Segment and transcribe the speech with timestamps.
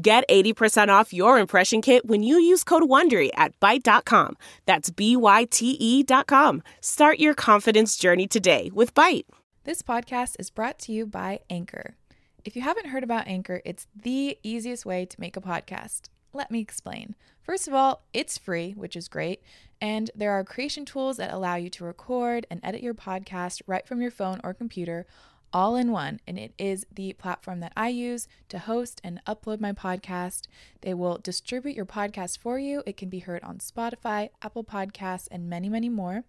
[0.00, 4.36] Get 80% off your impression kit when you use code WONDERY at Byte.com.
[4.64, 6.62] That's B-Y-T-E dot com.
[6.80, 9.24] Start your confidence journey today with Byte.
[9.64, 11.96] This podcast is brought to you by Anchor.
[12.44, 16.02] If you haven't heard about Anchor, it's the easiest way to make a podcast.
[16.32, 17.16] Let me explain.
[17.42, 19.42] First of all, it's free, which is great,
[19.80, 23.86] and there are creation tools that allow you to record and edit your podcast right
[23.86, 25.06] from your phone or computer
[25.52, 26.20] all in one.
[26.26, 30.46] And it is the platform that I use to host and upload my podcast.
[30.80, 32.82] They will distribute your podcast for you.
[32.86, 36.24] It can be heard on Spotify, Apple Podcasts, and many, many more.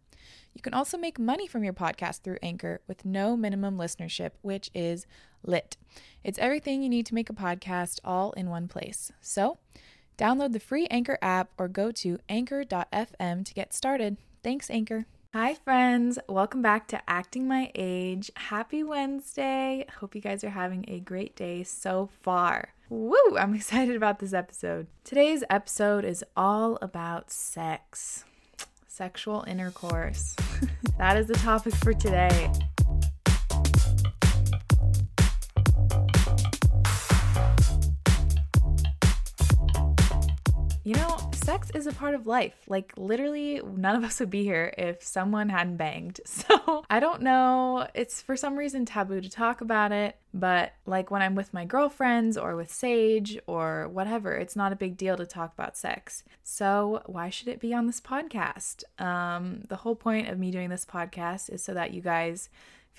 [0.53, 4.69] You can also make money from your podcast through Anchor with no minimum listenership, which
[4.73, 5.05] is
[5.43, 5.77] lit.
[6.23, 9.11] It's everything you need to make a podcast all in one place.
[9.21, 9.59] So,
[10.17, 14.17] download the free Anchor app or go to anchor.fm to get started.
[14.43, 15.05] Thanks, Anchor.
[15.31, 16.17] Hi, friends.
[16.27, 18.31] Welcome back to Acting My Age.
[18.35, 19.85] Happy Wednesday.
[19.99, 22.69] Hope you guys are having a great day so far.
[22.89, 23.37] Woo!
[23.37, 24.87] I'm excited about this episode.
[25.03, 28.25] Today's episode is all about sex,
[28.87, 30.35] sexual intercourse.
[30.97, 32.51] that is the topic for today.
[40.83, 42.53] You know, sex is a part of life.
[42.67, 46.19] Like, literally, none of us would be here if someone hadn't banged.
[46.39, 47.87] So, I don't know.
[47.93, 51.65] It's for some reason taboo to talk about it, but like when I'm with my
[51.65, 56.23] girlfriends or with Sage or whatever, it's not a big deal to talk about sex.
[56.43, 58.83] So, why should it be on this podcast?
[59.01, 62.49] Um, the whole point of me doing this podcast is so that you guys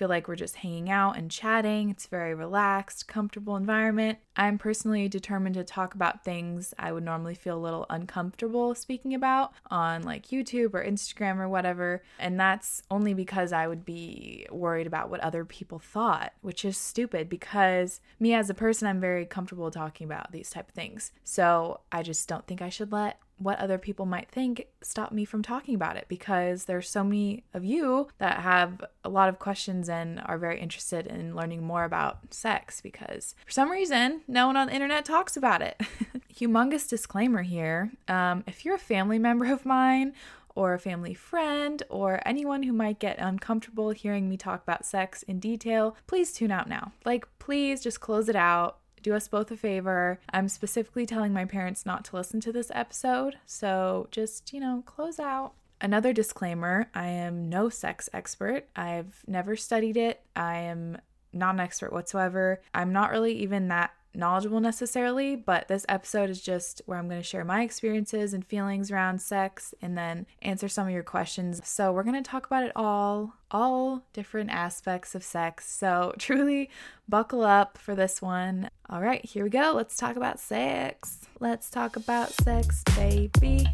[0.01, 1.91] feel like we're just hanging out and chatting.
[1.91, 4.17] It's a very relaxed, comfortable environment.
[4.35, 9.13] I'm personally determined to talk about things I would normally feel a little uncomfortable speaking
[9.13, 12.03] about on like YouTube or Instagram or whatever.
[12.19, 16.79] And that's only because I would be worried about what other people thought, which is
[16.79, 21.13] stupid because me as a person, I'm very comfortable talking about these type of things.
[21.25, 25.25] So I just don't think I should let what other people might think stop me
[25.25, 29.39] from talking about it because there's so many of you that have a lot of
[29.39, 34.47] questions and are very interested in learning more about sex because for some reason no
[34.47, 35.81] one on the internet talks about it.
[36.35, 40.13] Humongous disclaimer here um, if you're a family member of mine
[40.55, 45.23] or a family friend or anyone who might get uncomfortable hearing me talk about sex
[45.23, 46.93] in detail, please tune out now.
[47.05, 50.21] Like, please just close it out do us both a favor.
[50.31, 54.83] I'm specifically telling my parents not to listen to this episode, so just, you know,
[54.87, 55.53] close out.
[55.81, 58.69] Another disclaimer I am no sex expert.
[58.77, 60.23] I've never studied it.
[60.37, 60.99] I am
[61.33, 62.61] not an expert whatsoever.
[62.75, 67.21] I'm not really even that knowledgeable necessarily, but this episode is just where I'm going
[67.21, 71.61] to share my experiences and feelings around sex and then answer some of your questions.
[71.65, 75.71] So, we're going to talk about it all, all different aspects of sex.
[75.71, 76.71] So, truly
[77.09, 78.71] buckle up for this one.
[78.89, 79.73] All right, here we go.
[79.75, 81.21] Let's talk about sex.
[81.39, 83.67] Let's talk about sex, baby.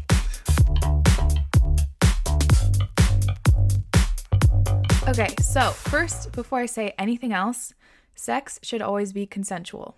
[5.07, 7.73] Okay, so first, before I say anything else,
[8.13, 9.95] sex should always be consensual.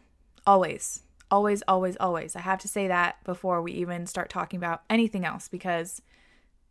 [0.50, 1.04] Always.
[1.30, 2.36] Always, always, always.
[2.36, 6.02] I have to say that before we even start talking about anything else because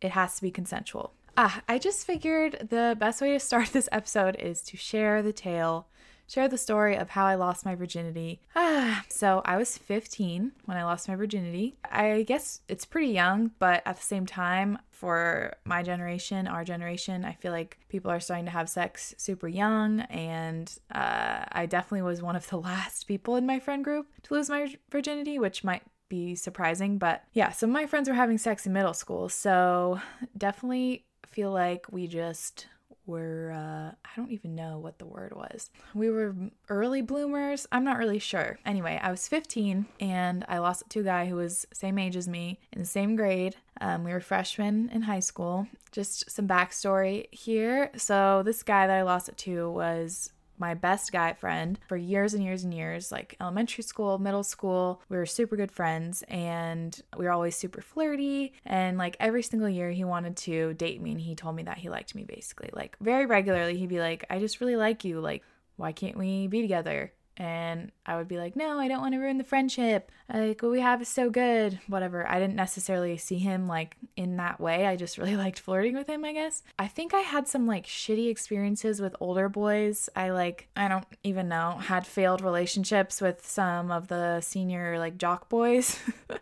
[0.01, 1.13] it has to be consensual.
[1.37, 5.31] Ah, I just figured the best way to start this episode is to share the
[5.31, 5.87] tale
[6.29, 8.39] share the story of how I lost my virginity.
[8.55, 11.75] Ah, so I was 15 when I lost my virginity.
[11.89, 17.23] I guess it's pretty young, but at the same time, for my generation, our generation,
[17.23, 20.01] I feel like people are starting to have sex super young.
[20.01, 24.33] And uh, I definitely was one of the last people in my friend group to
[24.33, 26.97] lose my virginity, which might be surprising.
[26.97, 29.29] But yeah, some of my friends were having sex in middle school.
[29.29, 30.01] So
[30.37, 32.67] definitely feel like we just
[33.09, 35.69] were uh, I don't even know what the word was.
[35.93, 36.35] We were
[36.69, 37.67] early bloomers.
[37.71, 38.59] I'm not really sure.
[38.65, 42.15] Anyway, I was 15 and I lost it to a guy who was same age
[42.15, 43.55] as me in the same grade.
[43.81, 45.67] Um, we were freshmen in high school.
[45.91, 47.91] Just some backstory here.
[47.97, 52.33] So this guy that I lost it to was my best guy friend for years
[52.33, 55.01] and years and years, like elementary school, middle school.
[55.09, 58.53] We were super good friends and we were always super flirty.
[58.65, 61.77] And like every single year, he wanted to date me and he told me that
[61.77, 62.69] he liked me basically.
[62.73, 65.19] Like very regularly, he'd be like, I just really like you.
[65.19, 65.43] Like,
[65.77, 67.13] why can't we be together?
[67.39, 70.11] And I would be like, no, I don't want to ruin the friendship.
[70.31, 71.79] Like, what we have is so good.
[71.87, 72.27] Whatever.
[72.27, 74.85] I didn't necessarily see him like in that way.
[74.85, 76.63] I just really liked flirting with him, I guess.
[76.77, 80.09] I think I had some like shitty experiences with older boys.
[80.17, 85.17] I like, I don't even know, had failed relationships with some of the senior like
[85.17, 85.97] jock boys.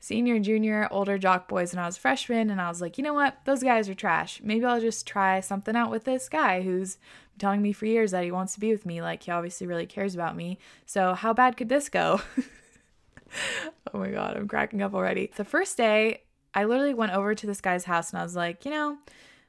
[0.00, 3.14] senior, junior, older jock boys when I was freshman, and I was like, you know
[3.14, 3.38] what?
[3.44, 4.40] Those guys are trash.
[4.42, 6.98] Maybe I'll just try something out with this guy who's
[7.38, 9.00] telling me for years that he wants to be with me.
[9.02, 10.58] Like, he obviously really cares about me.
[10.86, 12.20] So, how bad could this go?
[13.92, 15.30] oh my God, I'm cracking up already.
[15.36, 16.22] The first day,
[16.54, 18.98] I literally went over to this guy's house and I was like, you know,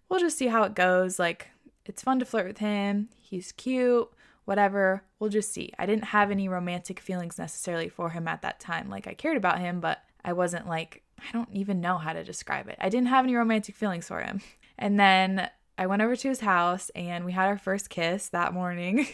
[0.07, 1.19] we'll just see how it goes.
[1.19, 1.49] Like,
[1.85, 3.09] it's fun to flirt with him.
[3.19, 4.09] He's cute,
[4.45, 5.03] whatever.
[5.19, 5.71] We'll just see.
[5.79, 8.89] I didn't have any romantic feelings necessarily for him at that time.
[8.89, 12.23] Like, I cared about him, but I wasn't like, I don't even know how to
[12.23, 12.77] describe it.
[12.79, 14.41] I didn't have any romantic feelings for him.
[14.77, 15.49] And then
[15.79, 19.07] I went over to his house and we had our first kiss that morning.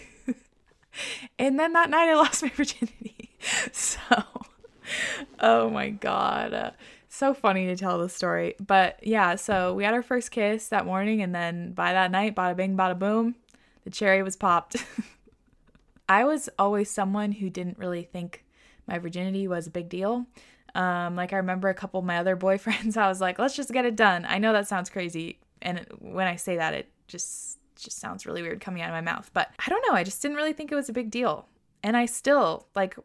[1.39, 3.29] and then that night I lost my virginity.
[3.71, 3.99] So,
[5.39, 6.73] oh my God.
[7.07, 8.55] So funny to tell the story.
[8.59, 12.35] But yeah, so we had our first kiss that morning and then by that night,
[12.35, 13.35] bada bing, bada boom,
[13.83, 14.77] the cherry was popped.
[16.09, 18.43] I was always someone who didn't really think
[18.87, 20.25] my virginity was a big deal.
[20.73, 23.71] Um, like I remember a couple of my other boyfriends, I was like, let's just
[23.71, 24.25] get it done.
[24.27, 28.41] I know that sounds crazy, and when I say that, it just just sounds really
[28.41, 29.29] weird coming out of my mouth.
[29.33, 29.95] But I don't know.
[29.95, 31.47] I just didn't really think it was a big deal,
[31.83, 32.95] and I still like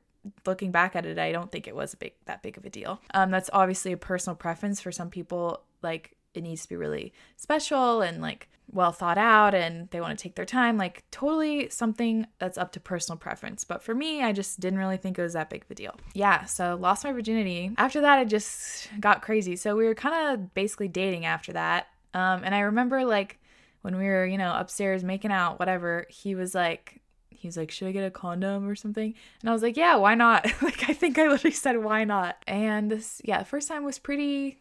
[0.47, 1.19] looking back at it.
[1.19, 3.01] I don't think it was a big that big of a deal.
[3.15, 5.63] Um, that's obviously a personal preference for some people.
[5.83, 10.17] Like it needs to be really special and like well thought out and they want
[10.17, 14.23] to take their time like totally something that's up to personal preference but for me
[14.23, 17.05] i just didn't really think it was that big of a deal yeah so lost
[17.05, 21.25] my virginity after that i just got crazy so we were kind of basically dating
[21.25, 23.39] after that um, and I remember like
[23.83, 27.71] when we were, you know, upstairs making out, whatever, he was like, he was like,
[27.71, 29.15] should I get a condom or something?
[29.41, 30.45] And I was like, yeah, why not?
[30.63, 32.37] like, I think I literally said, why not?
[32.47, 34.61] And this, yeah, the first time was pretty,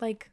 [0.00, 0.30] like,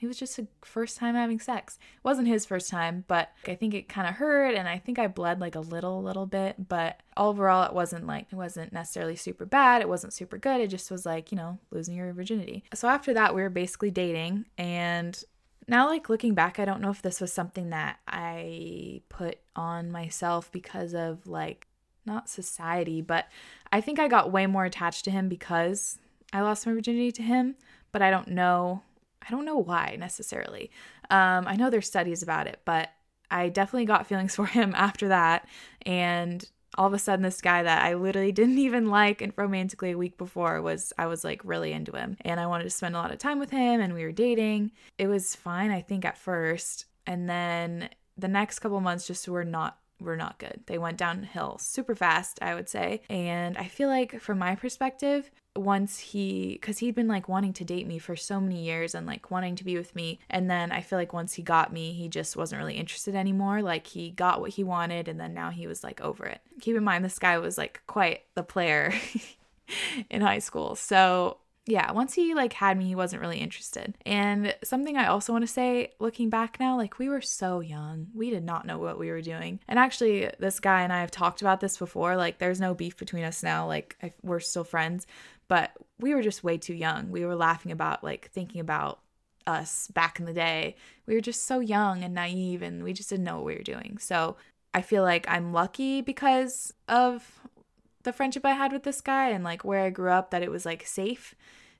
[0.00, 1.78] it was just a first time having sex.
[1.96, 4.98] It wasn't his first time, but I think it kind of hurt and I think
[4.98, 9.16] I bled like a little, little bit, but overall it wasn't like, it wasn't necessarily
[9.16, 9.80] super bad.
[9.80, 10.60] It wasn't super good.
[10.60, 12.64] It just was like, you know, losing your virginity.
[12.74, 15.22] So after that, we were basically dating and
[15.68, 19.90] now like looking back i don't know if this was something that i put on
[19.90, 21.66] myself because of like
[22.04, 23.26] not society but
[23.72, 25.98] i think i got way more attached to him because
[26.32, 27.56] i lost my virginity to him
[27.92, 28.82] but i don't know
[29.26, 30.70] i don't know why necessarily.
[31.10, 32.90] Um, i know there's studies about it but
[33.30, 35.48] i definitely got feelings for him after that
[35.82, 39.92] and all of a sudden this guy that I literally didn't even like and romantically
[39.92, 42.94] a week before was I was like really into him and I wanted to spend
[42.94, 44.72] a lot of time with him and we were dating.
[44.98, 49.44] It was fine I think at first and then the next couple months just were
[49.44, 50.60] not were not good.
[50.66, 53.00] They went downhill super fast, I would say.
[53.08, 55.30] And I feel like from my perspective,
[55.60, 59.06] once he because he'd been like wanting to date me for so many years and
[59.06, 61.92] like wanting to be with me and then i feel like once he got me
[61.92, 63.62] he just wasn't really interested anymore.
[63.62, 66.40] Like he got what he wanted and then now he was like over it.
[66.60, 68.92] Keep in mind this guy was like quite the player
[70.10, 70.74] in high school.
[70.74, 71.38] So
[71.68, 73.96] yeah, once he like had me, he wasn't really interested.
[74.06, 78.06] And something I also want to say, looking back now, like we were so young.
[78.14, 79.58] We did not know what we were doing.
[79.66, 82.16] And actually, this guy and I have talked about this before.
[82.16, 83.66] Like, there's no beef between us now.
[83.66, 85.06] Like, I, we're still friends
[85.48, 87.10] but we were just way too young.
[87.10, 89.00] We were laughing about like thinking about
[89.46, 90.76] us back in the day.
[91.06, 93.62] We were just so young and naive and we just didn't know what we were
[93.62, 93.98] doing.
[93.98, 94.36] So
[94.74, 97.40] I feel like I'm lucky because of
[98.02, 100.50] the friendship I had with this guy and like where I grew up that it
[100.50, 101.34] was like safe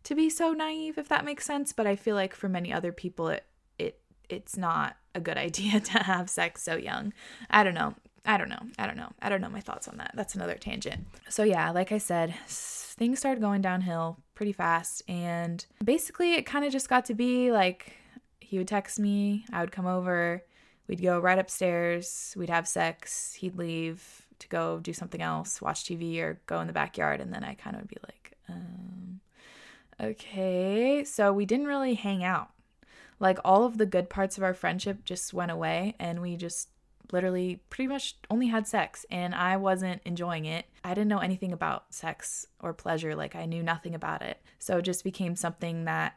[0.06, 2.92] to be so naive if that makes sense, but I feel like for many other
[2.92, 3.44] people it
[3.78, 3.98] it
[4.28, 7.12] it's not a good idea to have sex so young.
[7.50, 7.94] I don't know.
[8.24, 8.62] I don't know.
[8.78, 9.12] I don't know.
[9.22, 10.12] I don't know my thoughts on that.
[10.14, 11.06] That's another tangent.
[11.28, 15.02] So yeah, like I said, things started going downhill pretty fast.
[15.08, 17.96] And basically, it kind of just got to be like
[18.40, 20.44] he would text me, I would come over,
[20.86, 25.84] we'd go right upstairs, we'd have sex, he'd leave to go do something else, watch
[25.84, 27.20] TV or go in the backyard.
[27.20, 28.95] And then I kind of would be like, um,
[30.00, 31.04] okay.
[31.04, 32.50] So we didn't really hang out.
[33.18, 36.68] Like all of the good parts of our friendship just went away and we just
[37.12, 40.66] literally pretty much only had sex and I wasn't enjoying it.
[40.84, 44.40] I didn't know anything about sex or pleasure, like I knew nothing about it.
[44.58, 46.16] So it just became something that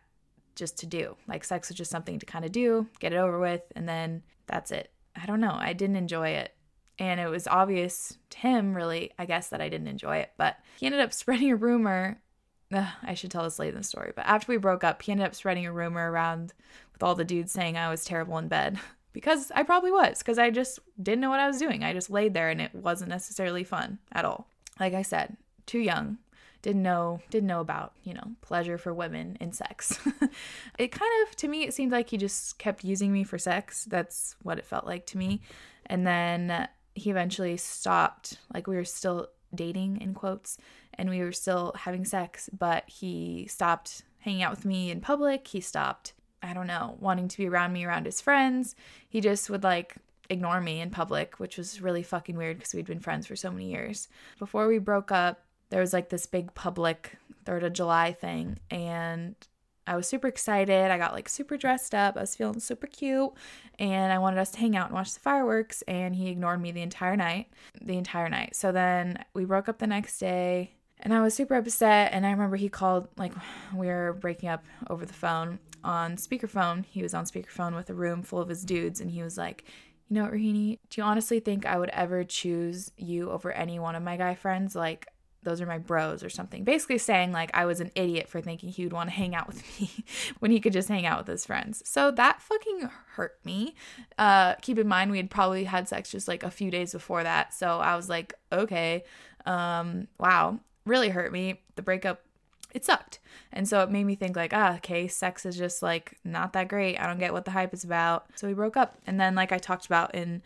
[0.55, 1.15] just to do.
[1.27, 4.23] Like sex was just something to kind of do, get it over with, and then
[4.45, 4.91] that's it.
[5.15, 5.55] I don't know.
[5.57, 6.53] I didn't enjoy it.
[6.97, 10.31] And it was obvious to him, really, I guess, that I didn't enjoy it.
[10.37, 12.21] But he ended up spreading a rumor.
[12.71, 14.11] Ugh, I should tell this late in the story.
[14.15, 16.53] But after we broke up, he ended up spreading a rumor around
[16.93, 18.79] with all the dudes saying I was terrible in bed.
[19.13, 21.83] because I probably was, because I just didn't know what I was doing.
[21.83, 24.47] I just laid there and it wasn't necessarily fun at all.
[24.79, 25.35] like I said,
[25.65, 26.17] too young.
[26.61, 29.97] Didn't know didn't know about, you know, pleasure for women in sex.
[30.77, 33.85] it kind of to me it seemed like he just kept using me for sex.
[33.85, 35.41] That's what it felt like to me.
[35.85, 38.39] And then he eventually stopped.
[38.53, 40.57] Like we were still dating in quotes
[40.99, 45.47] and we were still having sex, but he stopped hanging out with me in public.
[45.47, 46.11] He stopped,
[46.43, 48.75] I don't know, wanting to be around me around his friends.
[49.07, 49.95] He just would like
[50.29, 53.49] ignore me in public, which was really fucking weird because we'd been friends for so
[53.49, 54.09] many years.
[54.39, 59.35] Before we broke up, there was like this big public 3rd of July thing and
[59.87, 60.91] I was super excited.
[60.91, 62.17] I got like super dressed up.
[62.17, 63.31] I was feeling super cute
[63.79, 66.71] and I wanted us to hang out and watch the fireworks and he ignored me
[66.71, 67.47] the entire night.
[67.81, 68.55] The entire night.
[68.57, 72.31] So then we broke up the next day and I was super upset and I
[72.31, 73.31] remember he called like
[73.73, 76.85] we were breaking up over the phone on speakerphone.
[76.85, 79.63] He was on speakerphone with a room full of his dudes and he was like,
[80.09, 80.79] "You know what, Rohini?
[80.89, 84.35] Do you honestly think I would ever choose you over any one of my guy
[84.35, 84.75] friends?
[84.75, 85.07] Like
[85.43, 86.63] those are my bros or something.
[86.63, 89.47] Basically saying like I was an idiot for thinking he would want to hang out
[89.47, 89.89] with me
[90.39, 91.81] when he could just hang out with his friends.
[91.85, 93.75] So that fucking hurt me.
[94.17, 97.23] Uh keep in mind we had probably had sex just like a few days before
[97.23, 97.53] that.
[97.53, 99.03] So I was like, okay,
[99.45, 101.61] um wow, really hurt me.
[101.75, 102.21] The breakup
[102.73, 103.19] it sucked.
[103.51, 106.67] And so it made me think like, ah, okay, sex is just like not that
[106.67, 106.97] great.
[106.97, 108.27] I don't get what the hype is about.
[108.35, 108.97] So we broke up.
[109.07, 110.41] And then like I talked about in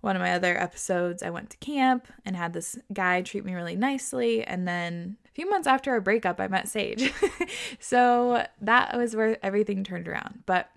[0.00, 3.54] one of my other episodes, I went to camp and had this guy treat me
[3.54, 4.42] really nicely.
[4.44, 7.12] And then a few months after our breakup, I met Sage.
[7.80, 10.42] so that was where everything turned around.
[10.46, 10.70] But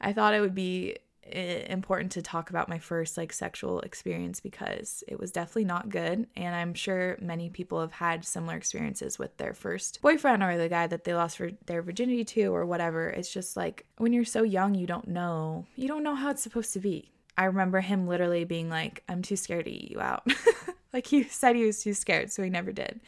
[0.00, 0.96] I thought it would be
[1.36, 6.26] important to talk about my first like sexual experience because it was definitely not good
[6.36, 10.68] and i'm sure many people have had similar experiences with their first boyfriend or the
[10.68, 14.42] guy that they lost their virginity to or whatever it's just like when you're so
[14.42, 18.08] young you don't know you don't know how it's supposed to be I remember him
[18.08, 20.26] literally being like, I'm too scared to eat you out.
[20.92, 23.00] like he said he was too scared, so he never did.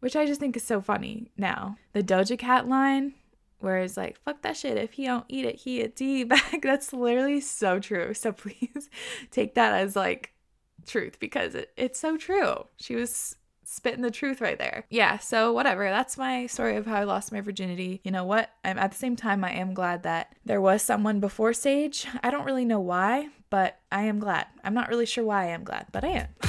[0.00, 1.78] Which I just think is so funny now.
[1.94, 3.14] The Doja Cat line,
[3.62, 4.76] where it's like, fuck that shit.
[4.76, 6.62] If he don't eat it, he a D bag.
[6.62, 8.14] That's literally so true.
[8.14, 8.90] So please
[9.30, 10.32] take that as like
[10.86, 12.66] truth because it, it's so true.
[12.76, 14.84] She was spitting the truth right there.
[14.90, 15.88] Yeah, so whatever.
[15.88, 18.00] That's my story of how I lost my virginity.
[18.04, 18.50] You know what?
[18.64, 22.06] I'm at the same time I am glad that there was someone before Sage.
[22.22, 24.46] I don't really know why, but I am glad.
[24.62, 26.28] I'm not really sure why I am glad, but I am.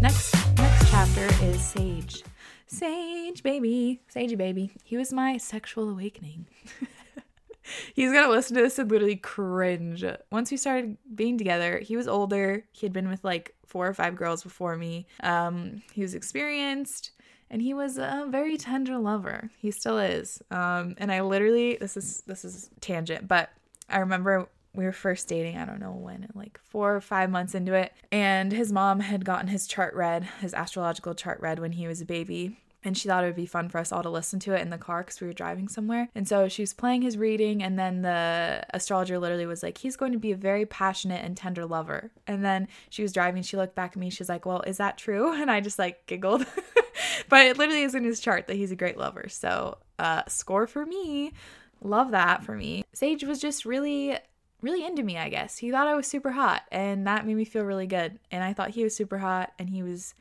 [0.00, 2.24] next next chapter is Sage.
[2.68, 4.70] Sage baby, Sage baby.
[4.84, 6.46] He was my sexual awakening.
[7.94, 10.04] He's gonna listen to this and literally cringe.
[10.30, 12.64] Once we started being together, he was older.
[12.72, 15.06] He had been with like four or five girls before me.
[15.20, 17.12] Um, he was experienced
[17.50, 19.50] and he was a very tender lover.
[19.58, 20.42] He still is.
[20.50, 23.50] Um, and I literally this is this is tangent, but
[23.88, 27.54] I remember we were first dating, I don't know when, like four or five months
[27.54, 27.92] into it.
[28.12, 32.00] And his mom had gotten his chart read, his astrological chart read when he was
[32.00, 34.54] a baby and she thought it would be fun for us all to listen to
[34.54, 36.08] it in the car because we were driving somewhere.
[36.14, 39.96] And so she was playing his reading, and then the astrologer literally was like, He's
[39.96, 42.10] going to be a very passionate and tender lover.
[42.26, 44.98] And then she was driving, she looked back at me, she's like, Well, is that
[44.98, 45.32] true?
[45.48, 46.44] And I just like giggled.
[47.28, 49.26] but it literally is in his chart that he's a great lover.
[49.28, 51.32] So, uh, score for me.
[51.80, 52.84] Love that for me.
[52.92, 54.18] Sage was just really
[54.60, 55.58] really into me, I guess.
[55.58, 58.18] He thought I was super hot, and that made me feel really good.
[58.30, 60.14] And I thought he was super hot, and he was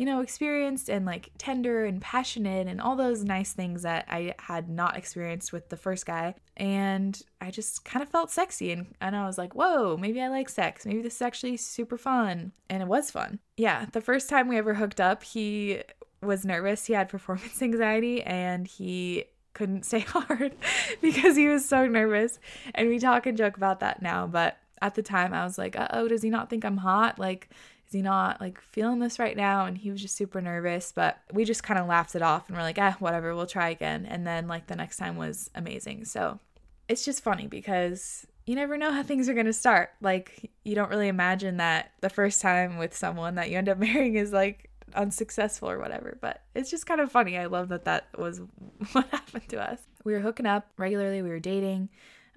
[0.00, 4.34] you know, experienced and like tender and passionate and all those nice things that I
[4.38, 6.36] had not experienced with the first guy.
[6.56, 10.28] And I just kind of felt sexy and, and I was like, whoa, maybe I
[10.28, 10.86] like sex.
[10.86, 12.52] Maybe this is actually super fun.
[12.70, 13.40] And it was fun.
[13.58, 15.82] Yeah, the first time we ever hooked up, he
[16.22, 16.86] was nervous.
[16.86, 19.24] He had performance anxiety and he
[19.60, 20.56] couldn't say hard
[21.02, 22.38] because he was so nervous.
[22.74, 25.76] And we talk and joke about that now, but at the time I was like,
[25.90, 27.18] oh, does he not think I'm hot?
[27.18, 27.50] Like,
[27.86, 29.66] is he not like feeling this right now?
[29.66, 32.56] And he was just super nervous, but we just kind of laughed it off and
[32.56, 34.06] we're like, ah, whatever, we'll try again.
[34.06, 36.06] And then like the next time was amazing.
[36.06, 36.40] So
[36.88, 39.90] it's just funny because you never know how things are going to start.
[40.00, 43.78] Like you don't really imagine that the first time with someone that you end up
[43.88, 47.38] marrying is like unsuccessful or whatever, but it's just kind of funny.
[47.38, 48.40] I love that that was
[48.92, 49.78] what happened to us.
[50.04, 51.90] We were hooking up regularly, we were dating.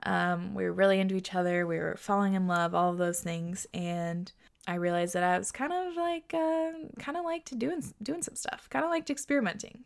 [0.06, 1.66] Um, we were really into each other.
[1.66, 3.66] We were falling in love, all of those things.
[3.74, 4.32] And
[4.68, 8.36] I realized that I was kind of like, uh, kind of liked doing doing some
[8.36, 9.86] stuff, kind of liked experimenting.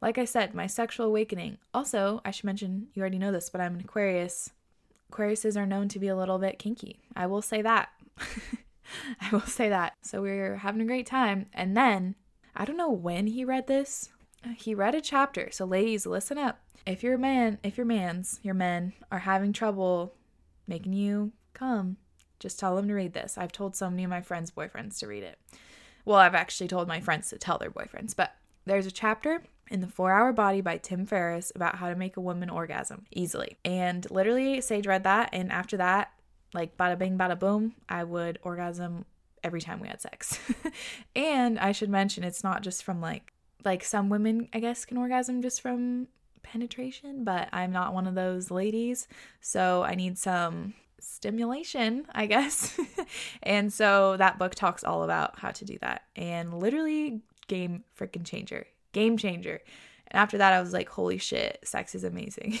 [0.00, 1.58] Like I said, my sexual awakening.
[1.74, 4.50] Also, I should mention you already know this, but I'm an Aquarius.
[5.12, 7.00] Aquariuses are known to be a little bit kinky.
[7.14, 7.90] I will say that.
[9.20, 9.94] I will say that.
[10.02, 12.14] So we are having a great time, and then
[12.54, 14.10] I don't know when he read this.
[14.44, 15.50] Uh, he read a chapter.
[15.52, 16.60] So ladies, listen up.
[16.86, 20.14] If your man, if your man's, your men are having trouble
[20.66, 21.96] making you come,
[22.38, 23.36] Just tell them to read this.
[23.36, 25.38] I've told so many of my friends' boyfriends to read it.
[26.06, 29.80] Well, I've actually told my friends to tell their boyfriends, but there's a chapter in
[29.80, 33.58] The Four Hour Body by Tim Ferriss about how to make a woman orgasm easily.
[33.64, 36.12] And literally, Sage read that, and after that,
[36.52, 39.04] like bada bing, bada boom, I would orgasm
[39.42, 40.38] every time we had sex.
[41.16, 43.32] and I should mention, it's not just from like,
[43.64, 46.08] like some women, I guess, can orgasm just from
[46.42, 49.06] penetration, but I'm not one of those ladies.
[49.40, 52.78] So I need some stimulation, I guess.
[53.42, 56.02] and so that book talks all about how to do that.
[56.16, 58.66] And literally, game freaking changer.
[58.92, 59.60] Game changer.
[60.10, 62.58] And after that, I was like, holy shit, sex is amazing.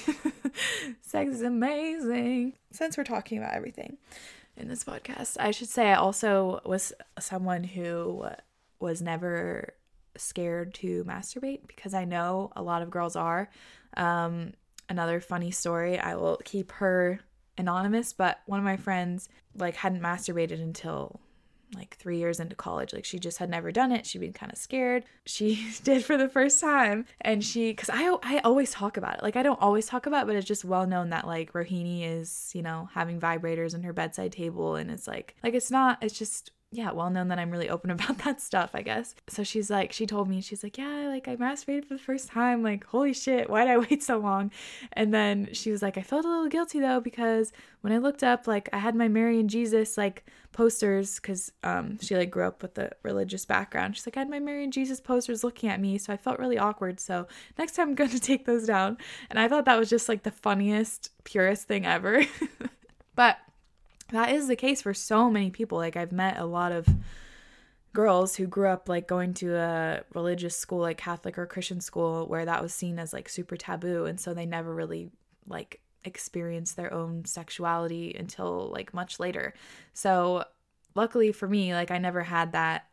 [1.02, 2.54] sex is amazing.
[2.72, 3.96] Since we're talking about everything
[4.56, 8.26] in this podcast, I should say I also was someone who
[8.78, 9.74] was never
[10.16, 13.50] scared to masturbate because I know a lot of girls are.
[13.96, 14.52] Um,
[14.88, 17.20] another funny story, I will keep her
[17.58, 21.20] anonymous, but one of my friends like hadn't masturbated until
[21.74, 22.92] like three years into college.
[22.92, 24.06] Like she just had never done it.
[24.06, 25.04] She'd been kind of scared.
[25.24, 27.06] She did for the first time.
[27.20, 29.22] And she, cause I, I always talk about it.
[29.22, 32.02] Like I don't always talk about it, but it's just well known that like Rohini
[32.02, 34.76] is, you know, having vibrators in her bedside table.
[34.76, 37.90] And it's like, like it's not, it's just yeah, well known that I'm really open
[37.90, 39.14] about that stuff, I guess.
[39.28, 42.28] So she's like, she told me, she's like, yeah, like I masturbated for the first
[42.28, 42.62] time.
[42.62, 44.50] Like, holy shit, why'd I wait so long?
[44.92, 48.22] And then she was like, I felt a little guilty though, because when I looked
[48.22, 52.46] up, like I had my Mary and Jesus like posters, because um, she like grew
[52.46, 53.96] up with a religious background.
[53.96, 55.98] She's like, I had my Mary and Jesus posters looking at me.
[55.98, 57.00] So I felt really awkward.
[57.00, 57.26] So
[57.58, 58.96] next time I'm going to take those down.
[59.28, 62.24] And I thought that was just like the funniest, purest thing ever.
[63.16, 63.38] but
[64.12, 65.78] that is the case for so many people.
[65.78, 66.88] Like I've met a lot of
[67.92, 72.26] girls who grew up like going to a religious school like Catholic or Christian school
[72.26, 75.10] where that was seen as like super taboo and so they never really
[75.48, 79.54] like experienced their own sexuality until like much later.
[79.92, 80.44] So
[80.94, 82.86] luckily for me like I never had that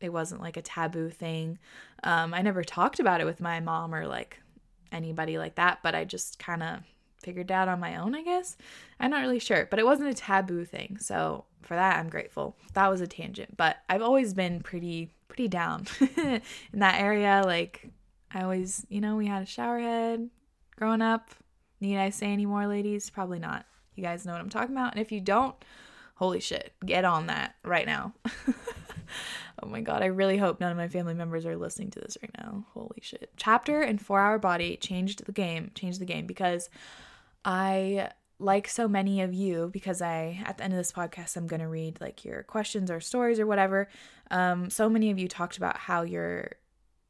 [0.00, 1.58] it wasn't like a taboo thing.
[2.04, 4.40] Um I never talked about it with my mom or like
[4.92, 6.78] anybody like that, but I just kind of
[7.22, 8.56] figured out on my own, I guess.
[9.00, 10.98] I'm not really sure, but it wasn't a taboo thing.
[10.98, 12.56] So for that, I'm grateful.
[12.74, 16.42] That was a tangent, but I've always been pretty, pretty down in
[16.74, 17.42] that area.
[17.44, 17.88] Like,
[18.32, 20.28] I always, you know, we had a shower head
[20.76, 21.30] growing up.
[21.80, 23.10] Need I say any more, ladies?
[23.10, 23.66] Probably not.
[23.94, 24.92] You guys know what I'm talking about.
[24.92, 25.54] And if you don't,
[26.14, 28.14] holy shit, get on that right now.
[29.62, 32.16] oh my god, I really hope none of my family members are listening to this
[32.22, 32.64] right now.
[32.72, 33.30] Holy shit.
[33.36, 36.70] Chapter and 4 Hour Body changed the game, changed the game because
[37.44, 41.46] I like so many of you because I at the end of this podcast I'm
[41.46, 43.88] going to read like your questions or stories or whatever.
[44.30, 46.52] Um so many of you talked about how you're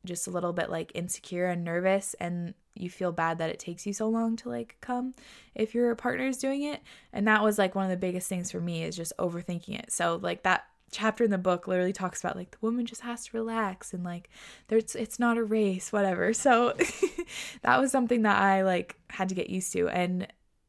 [0.05, 3.87] just a little bit like insecure and nervous and you feel bad that it takes
[3.87, 5.15] you so long to like come
[5.55, 6.81] if your partner is doing it
[7.13, 9.93] and that was like one of the biggest things for me is just overthinking it
[9.93, 13.25] so like that chapter in the book literally talks about like the woman just has
[13.25, 14.29] to relax and like
[14.69, 16.33] there's it's not a race whatever.
[16.33, 16.75] So
[17.63, 19.89] that was something that i like had to get used to.
[19.89, 20.29] And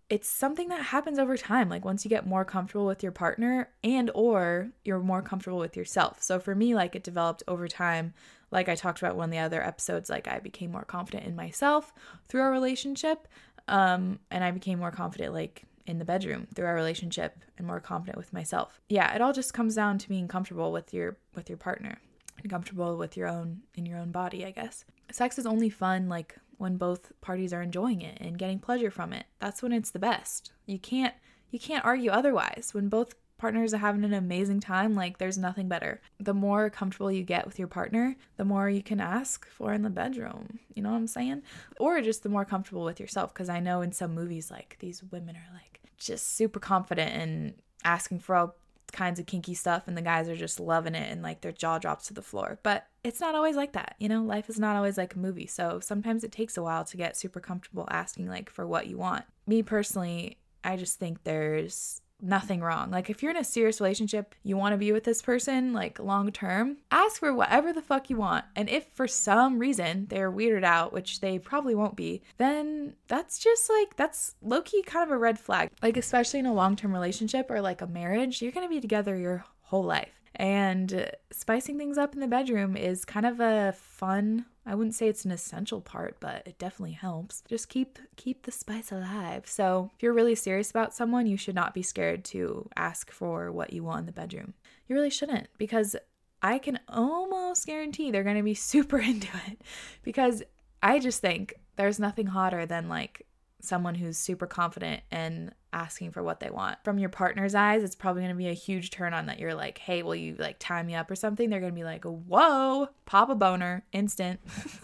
[0.09, 1.69] it's something that happens over time.
[1.69, 5.77] Like once you get more comfortable with your partner and or you're more comfortable with
[5.77, 6.23] yourself.
[6.23, 8.13] So for me like it developed over time.
[8.49, 11.35] Like i talked about one of the other episodes like i became more confident in
[11.35, 11.91] myself
[12.27, 13.27] through our relationship
[13.67, 17.79] um and i became more confident like in the bedroom through our relationship and more
[17.79, 18.81] confident with myself.
[18.89, 21.97] Yeah, it all just comes down to being comfortable with your with your partner
[22.41, 24.85] and comfortable with your own in your own body, I guess.
[25.11, 29.13] Sex is only fun like when both parties are enjoying it and getting pleasure from
[29.13, 29.25] it.
[29.39, 30.51] That's when it's the best.
[30.65, 31.13] You can't
[31.49, 32.69] you can't argue otherwise.
[32.73, 36.01] When both partners are having an amazing time, like there's nothing better.
[36.19, 39.81] The more comfortable you get with your partner, the more you can ask for in
[39.81, 40.59] the bedroom.
[40.73, 41.43] You know what I'm saying?
[41.77, 43.33] Or just the more comfortable with yourself.
[43.33, 45.72] Because I know in some movies, like these women are like
[46.05, 48.55] just super confident and asking for all
[48.91, 51.79] kinds of kinky stuff, and the guys are just loving it and like their jaw
[51.79, 52.59] drops to the floor.
[52.63, 53.95] But it's not always like that.
[53.99, 55.47] You know, life is not always like a movie.
[55.47, 58.97] So sometimes it takes a while to get super comfortable asking like for what you
[58.97, 59.25] want.
[59.47, 62.89] Me personally, I just think there's nothing wrong.
[62.89, 65.99] Like if you're in a serious relationship, you want to be with this person like
[65.99, 68.45] long term, ask for whatever the fuck you want.
[68.55, 73.37] And if for some reason they're weirded out, which they probably won't be, then that's
[73.37, 75.69] just like that's low key kind of a red flag.
[75.81, 79.17] Like especially in a long-term relationship or like a marriage, you're going to be together
[79.17, 80.21] your whole life.
[80.35, 85.07] And spicing things up in the bedroom is kind of a fun I wouldn't say
[85.07, 87.43] it's an essential part, but it definitely helps.
[87.47, 89.43] Just keep keep the spice alive.
[89.45, 93.51] So, if you're really serious about someone, you should not be scared to ask for
[93.51, 94.53] what you want in the bedroom.
[94.87, 95.95] You really shouldn't because
[96.41, 99.61] I can almost guarantee they're going to be super into it
[100.03, 100.43] because
[100.81, 103.25] I just think there's nothing hotter than like
[103.63, 106.77] someone who's super confident and asking for what they want.
[106.83, 109.55] From your partner's eyes, it's probably going to be a huge turn on that you're
[109.55, 112.03] like, "Hey, will you like tie me up or something?" They're going to be like,
[112.03, 114.39] "Whoa, pop a boner, instant."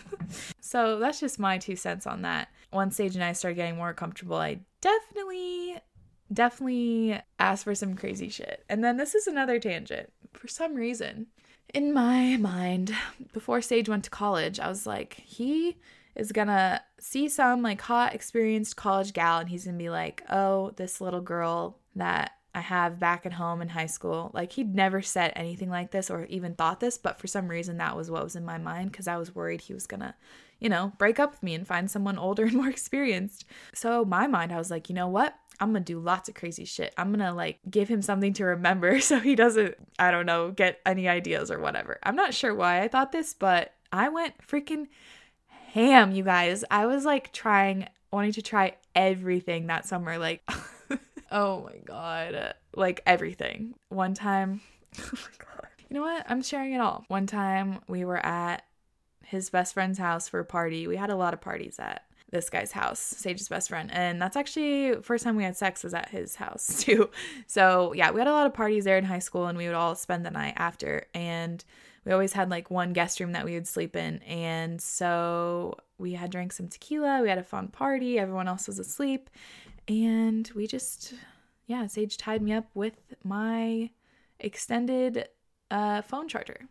[0.61, 2.49] so, that's just my two cents on that.
[2.71, 5.77] Once Sage and I started getting more comfortable, I definitely
[6.31, 8.63] definitely asked for some crazy shit.
[8.69, 10.11] And then this is another tangent.
[10.33, 11.27] For some reason,
[11.73, 12.93] in my mind,
[13.33, 15.77] before Sage went to college, I was like, he
[16.19, 20.71] is gonna see some like hot, experienced college gal, and he's gonna be like, oh,
[20.75, 24.31] this little girl that I have back at home in high school.
[24.33, 27.77] Like, he'd never said anything like this or even thought this, but for some reason,
[27.77, 30.15] that was what was in my mind because I was worried he was gonna,
[30.59, 33.45] you know, break up with me and find someone older and more experienced.
[33.73, 35.35] So, my mind, I was like, you know what?
[35.59, 36.93] I'm gonna do lots of crazy shit.
[36.97, 40.79] I'm gonna like give him something to remember so he doesn't, I don't know, get
[40.85, 41.99] any ideas or whatever.
[42.03, 44.87] I'm not sure why I thought this, but I went freaking
[45.69, 46.63] ham, you guys.
[46.69, 50.17] I was like trying, wanting to try everything that summer.
[50.17, 50.47] Like,
[51.31, 52.55] oh my God.
[52.75, 53.75] Like everything.
[53.89, 54.61] One time,
[54.99, 55.67] oh my God.
[55.89, 56.25] You know what?
[56.29, 57.05] I'm sharing it all.
[57.07, 58.63] One time we were at
[59.23, 60.87] his best friend's house for a party.
[60.87, 63.89] We had a lot of parties at this guy's house, Sage's best friend.
[63.91, 67.09] And that's actually first time we had sex was at his house too.
[67.47, 69.75] So yeah, we had a lot of parties there in high school and we would
[69.75, 71.07] all spend the night after.
[71.13, 71.63] And
[72.09, 74.17] we always had like one guest room that we would sleep in.
[74.23, 78.79] And so we had drank some tequila, we had a fun party, everyone else was
[78.79, 79.29] asleep.
[79.87, 81.13] And we just,
[81.67, 83.91] yeah, Sage tied me up with my
[84.39, 85.29] extended
[85.69, 86.61] uh, phone charger.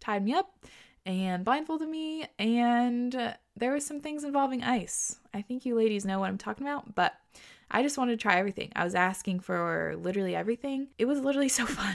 [0.00, 0.66] Tied me up
[1.06, 5.20] and blindfolded me, and there was some things involving ice.
[5.32, 7.14] I think you ladies know what I'm talking about, but
[7.70, 8.72] I just wanted to try everything.
[8.74, 10.88] I was asking for literally everything.
[10.98, 11.94] It was literally so fun.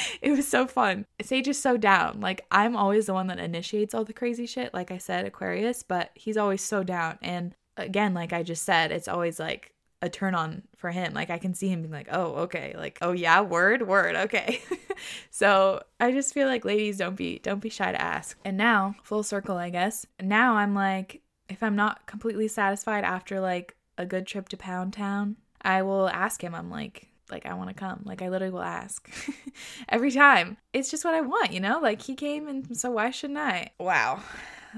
[0.22, 1.06] it was so fun.
[1.22, 2.20] Sage is so down.
[2.20, 5.82] Like I'm always the one that initiates all the crazy shit, like I said, Aquarius,
[5.82, 7.18] but he's always so down.
[7.22, 11.14] And again, like I just said, it's always like a turn on for him.
[11.14, 14.60] Like I can see him being like, "Oh, okay." Like, "Oh yeah, word, word, okay."
[15.30, 18.38] so, I just feel like ladies don't be don't be shy to ask.
[18.44, 20.06] And now, full circle, I guess.
[20.20, 24.92] Now I'm like if I'm not completely satisfied after like a good trip to Pound
[24.92, 26.54] Town, I will ask him.
[26.54, 28.02] I'm like, like I want to come.
[28.04, 29.10] Like I literally will ask
[29.88, 30.56] every time.
[30.72, 31.78] It's just what I want, you know?
[31.80, 33.70] Like he came and so why shouldn't I?
[33.78, 34.22] Wow.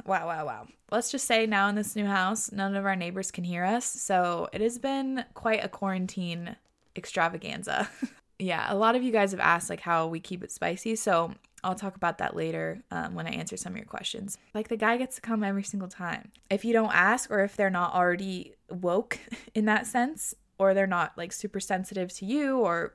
[0.06, 0.66] Wow, wow, wow.
[0.90, 3.84] Let's just say now in this new house, none of our neighbors can hear us.
[3.84, 6.56] So it has been quite a quarantine
[6.96, 7.88] extravaganza.
[8.38, 10.96] yeah, a lot of you guys have asked like how we keep it spicy.
[10.96, 11.34] So
[11.64, 14.38] I'll talk about that later um, when I answer some of your questions.
[14.54, 16.30] Like the guy gets to come every single time.
[16.50, 19.18] If you don't ask or if they're not already woke
[19.54, 22.94] in that sense, or they're not like super sensitive to you or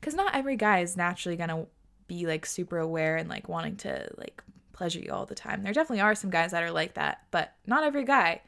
[0.00, 1.66] because not every guy is naturally gonna
[2.06, 5.62] be like super aware and like wanting to like pleasure you all the time.
[5.62, 8.42] There definitely are some guys that are like that, but not every guy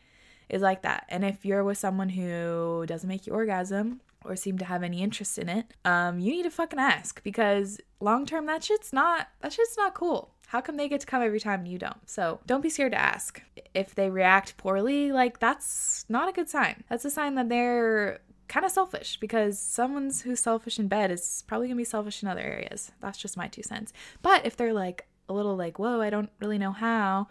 [0.48, 1.06] is like that.
[1.08, 5.02] And if you're with someone who doesn't make you orgasm or seem to have any
[5.02, 9.28] interest in it, um, you need to fucking ask because long term that shit's not
[9.40, 10.30] that shit's not cool.
[10.48, 12.08] How come they get to come every time and you don't?
[12.08, 13.42] So don't be scared to ask.
[13.74, 16.84] If they react poorly, like that's not a good sign.
[16.88, 21.44] That's a sign that they're kind of selfish because someone's who's selfish in bed is
[21.46, 22.92] probably gonna be selfish in other areas.
[23.00, 23.92] That's just my two cents.
[24.22, 27.28] But if they're like a little like, whoa, I don't really know how,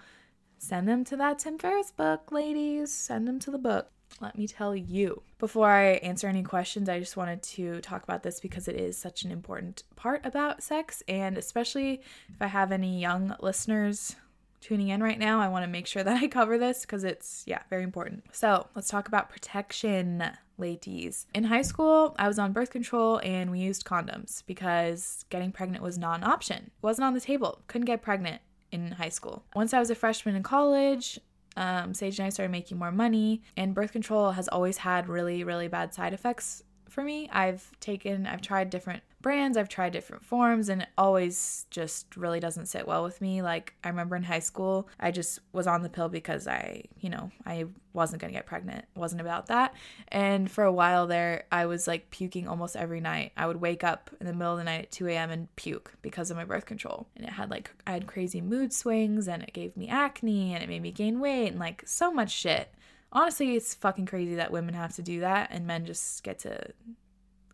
[0.57, 2.91] send them to that Tim Ferriss book, ladies.
[2.91, 3.89] Send them to the book.
[4.21, 5.23] Let me tell you.
[5.39, 8.97] Before I answer any questions, I just wanted to talk about this because it is
[8.97, 11.03] such an important part about sex.
[11.07, 14.15] And especially if I have any young listeners
[14.61, 17.43] tuning in right now, I want to make sure that I cover this because it's,
[17.45, 18.23] yeah, very important.
[18.31, 20.23] So let's talk about protection
[20.57, 21.27] ladies.
[21.33, 25.83] In high school, I was on birth control and we used condoms because getting pregnant
[25.83, 26.57] was not an option.
[26.57, 27.61] It wasn't on the table.
[27.67, 29.43] Couldn't get pregnant in high school.
[29.55, 31.19] Once I was a freshman in college,
[31.55, 35.43] um, Sage and I started making more money, and birth control has always had really,
[35.43, 37.29] really bad side effects for me.
[37.31, 42.39] I've taken, I've tried different brands, I've tried different forms, and it always just really
[42.39, 43.41] doesn't sit well with me.
[43.41, 47.09] Like, I remember in high school, I just was on the pill because I, you
[47.09, 48.85] know, I wasn't gonna get pregnant.
[48.95, 49.73] Wasn't about that.
[50.09, 53.31] And for a while there, I was like puking almost every night.
[53.37, 55.31] I would wake up in the middle of the night at 2 a.m.
[55.31, 57.07] and puke because of my birth control.
[57.15, 60.63] And it had like, I had crazy mood swings, and it gave me acne, and
[60.63, 62.73] it made me gain weight, and like so much shit
[63.13, 66.59] honestly, it's fucking crazy that women have to do that and men just get to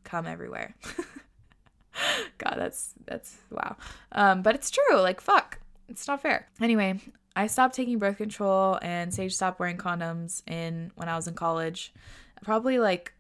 [0.04, 0.76] come everywhere.
[2.38, 3.76] God, that's that's wow.
[4.12, 5.00] Um, but it's true.
[5.00, 6.48] Like fuck, it's not fair.
[6.62, 7.00] Anyway,
[7.36, 11.36] I stopped taking birth control and Sage stopped wearing condoms in when I was in
[11.36, 11.94] college,
[12.42, 13.14] probably like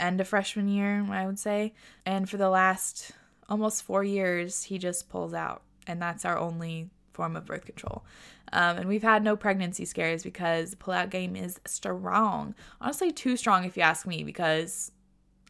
[0.00, 1.74] end of freshman year, I would say.
[2.04, 3.12] And for the last
[3.48, 8.04] almost four years, he just pulls out, and that's our only form of birth control.
[8.52, 12.54] Um, and we've had no pregnancy scares because the pullout game is strong.
[12.80, 14.92] Honestly, too strong if you ask me, because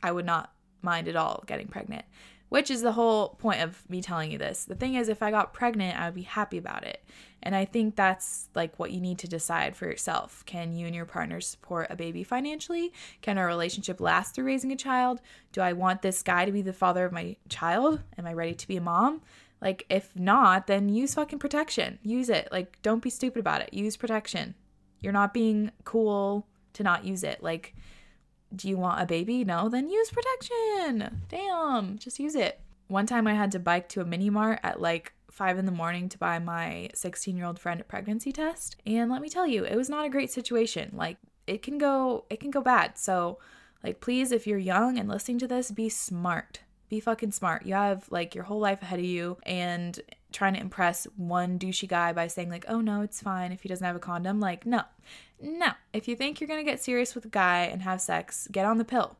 [0.02, 2.04] I would not mind at all getting pregnant,
[2.48, 4.64] which is the whole point of me telling you this.
[4.64, 7.04] The thing is, if I got pregnant, I would be happy about it.
[7.42, 10.44] And I think that's like what you need to decide for yourself.
[10.46, 12.92] Can you and your partner support a baby financially?
[13.20, 15.20] Can our relationship last through raising a child?
[15.52, 18.00] Do I want this guy to be the father of my child?
[18.16, 19.22] Am I ready to be a mom?
[19.62, 22.00] Like, if not, then use fucking protection.
[22.02, 22.48] Use it.
[22.50, 23.72] Like, don't be stupid about it.
[23.72, 24.56] Use protection.
[25.00, 27.44] You're not being cool to not use it.
[27.44, 27.72] Like,
[28.54, 29.44] do you want a baby?
[29.44, 31.22] No, then use protection.
[31.28, 32.60] Damn, just use it.
[32.88, 35.72] One time I had to bike to a mini mart at like five in the
[35.72, 38.76] morning to buy my 16 year old friend a pregnancy test.
[38.84, 40.90] And let me tell you, it was not a great situation.
[40.92, 42.98] Like, it can go, it can go bad.
[42.98, 43.38] So,
[43.84, 46.60] like, please, if you're young and listening to this, be smart
[46.92, 47.64] be fucking smart.
[47.64, 49.98] You have like your whole life ahead of you and
[50.30, 53.68] trying to impress one douchey guy by saying like, "Oh no, it's fine if he
[53.70, 54.82] doesn't have a condom." Like, no.
[55.40, 55.70] No.
[55.94, 58.66] If you think you're going to get serious with a guy and have sex, get
[58.66, 59.16] on the pill.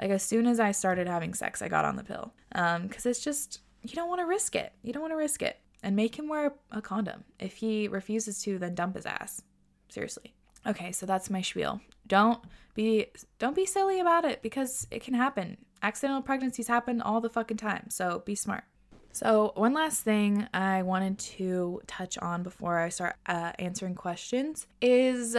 [0.00, 2.32] Like as soon as I started having sex, I got on the pill.
[2.52, 4.72] Um cuz it's just you don't want to risk it.
[4.82, 5.60] You don't want to risk it.
[5.84, 7.22] And make him wear a condom.
[7.38, 9.42] If he refuses to, then dump his ass.
[9.88, 10.34] Seriously.
[10.66, 11.80] Okay, so that's my spiel.
[12.08, 12.40] Don't
[12.74, 13.06] be
[13.38, 15.58] don't be silly about it because it can happen.
[15.84, 17.90] Accidental pregnancies happen all the fucking time.
[17.90, 18.64] So be smart.
[19.12, 24.66] So, one last thing I wanted to touch on before I start uh, answering questions
[24.80, 25.36] is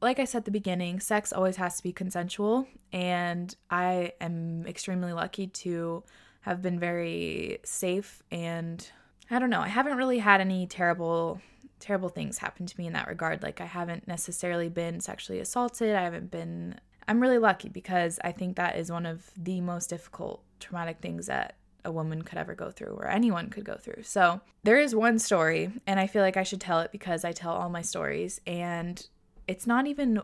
[0.00, 2.66] like I said at the beginning, sex always has to be consensual.
[2.92, 6.02] And I am extremely lucky to
[6.40, 8.22] have been very safe.
[8.32, 8.84] And
[9.30, 11.40] I don't know, I haven't really had any terrible
[11.78, 13.42] terrible things happen to me in that regard.
[13.42, 15.94] Like, I haven't necessarily been sexually assaulted.
[15.94, 16.80] I haven't been.
[17.08, 21.26] I'm really lucky because I think that is one of the most difficult traumatic things
[21.26, 24.02] that a woman could ever go through or anyone could go through.
[24.04, 27.32] So, there is one story, and I feel like I should tell it because I
[27.32, 29.04] tell all my stories, and
[29.48, 30.22] it's not even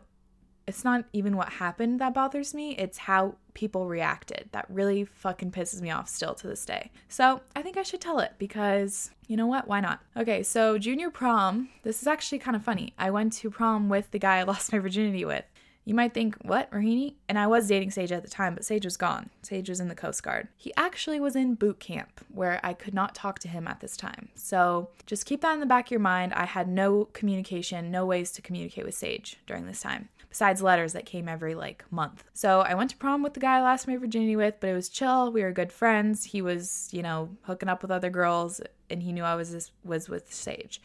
[0.68, 4.50] it's not even what happened that bothers me, it's how people reacted.
[4.52, 6.90] That really fucking pisses me off still to this day.
[7.08, 9.66] So I think I should tell it because you know what?
[9.66, 10.00] Why not?
[10.14, 12.92] Okay, so junior prom, this is actually kind of funny.
[12.98, 15.44] I went to prom with the guy I lost my virginity with.
[15.88, 17.14] You might think, what, Rohini?
[17.31, 19.31] And I was dating Sage at the time, but Sage was gone.
[19.40, 20.48] Sage was in the Coast Guard.
[20.55, 23.96] He actually was in boot camp where I could not talk to him at this
[23.96, 24.29] time.
[24.35, 26.35] So just keep that in the back of your mind.
[26.35, 30.92] I had no communication, no ways to communicate with Sage during this time besides letters
[30.92, 32.22] that came every like month.
[32.35, 34.74] So I went to prom with the guy I lost my virginity with, but it
[34.74, 35.33] was chill.
[35.33, 36.22] We were good friends.
[36.22, 40.11] He was, you know, hooking up with other girls, and he knew I was was
[40.11, 40.83] with Sage.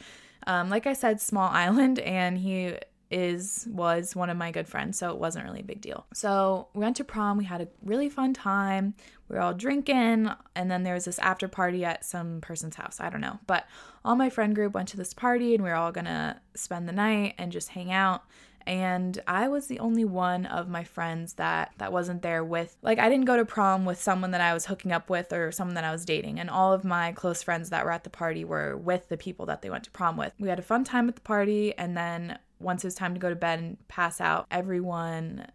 [0.48, 2.78] Um, like I said, small island, and he
[3.14, 6.06] is was one of my good friends, so it wasn't really a big deal.
[6.14, 7.38] So we went to prom.
[7.38, 8.96] We had a really fun time.
[9.30, 13.00] We were all drinking, and then there was this after party at some person's house.
[13.00, 13.68] I don't know, but
[14.04, 16.94] all my friend group went to this party, and we were all gonna spend the
[16.94, 18.24] night and just hang out
[18.66, 23.00] and I was the only one of my friends that that wasn't there with like
[23.00, 25.76] I didn't go to prom with someone that I was hooking up with or someone
[25.76, 28.46] that I was dating and all of my close friends that were at the party
[28.46, 30.34] were with the people that they went to prom with.
[30.40, 33.20] We had a fun time at the party and then once it was time to
[33.20, 35.48] go to bed and pass out, everyone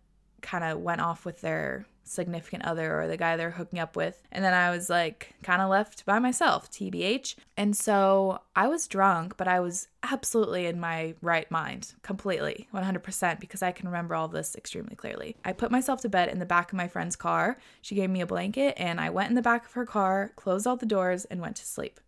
[0.42, 4.20] kind of went off with their significant other or the guy they're hooking up with.
[4.32, 7.36] And then I was like kind of left by myself, TBH.
[7.56, 13.40] And so I was drunk, but I was absolutely in my right mind, completely, 100%,
[13.40, 15.36] because I can remember all this extremely clearly.
[15.44, 17.58] I put myself to bed in the back of my friend's car.
[17.82, 20.66] She gave me a blanket, and I went in the back of her car, closed
[20.66, 22.00] all the doors, and went to sleep.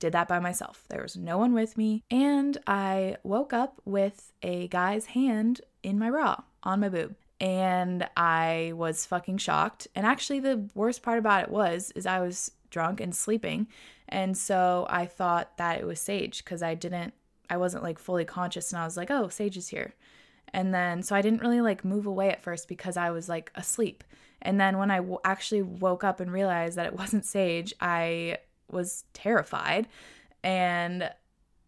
[0.00, 0.84] Did that by myself.
[0.88, 2.02] There was no one with me.
[2.10, 8.06] And I woke up with a guy's hand in my bra on my boob and
[8.16, 9.88] I was fucking shocked.
[9.94, 13.66] And actually the worst part about it was is I was drunk and sleeping.
[14.08, 17.14] And so I thought that it was Sage cuz I didn't
[17.48, 19.94] I wasn't like fully conscious and I was like, "Oh, Sage is here."
[20.52, 23.50] And then so I didn't really like move away at first because I was like
[23.54, 24.04] asleep.
[24.42, 28.38] And then when I w- actually woke up and realized that it wasn't Sage, I
[28.72, 29.88] was terrified
[30.42, 31.10] and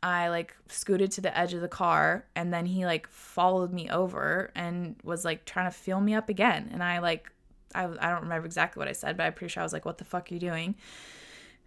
[0.02, 3.88] I like scooted to the edge of the car and then he like followed me
[3.88, 6.70] over and was like trying to feel me up again.
[6.72, 7.30] And I like,
[7.74, 9.84] I, I don't remember exactly what I said, but I'm pretty sure I was like,
[9.84, 10.74] what the fuck are you doing?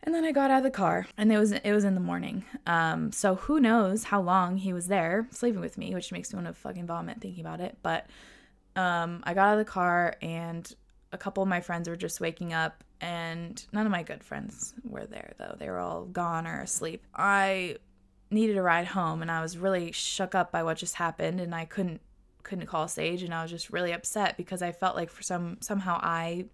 [0.04, 2.02] And then I got out of the car and it was it was in the
[2.02, 2.46] morning.
[2.68, 6.38] Um, so who knows how long he was there sleeping with me, which makes me
[6.38, 7.78] want to fucking vomit thinking about it.
[7.82, 8.06] But
[8.76, 10.72] um, I got out of the car and
[11.12, 14.74] a couple of my friends were just waking up and none of my good friends
[14.84, 15.56] were there though.
[15.58, 17.04] They were all gone or asleep.
[17.14, 17.78] I
[18.32, 21.54] needed a ride home and I was really shook up by what just happened and
[21.54, 22.02] I couldn't
[22.44, 25.58] couldn't call Sage and I was just really upset because I felt like for some
[25.62, 26.46] somehow I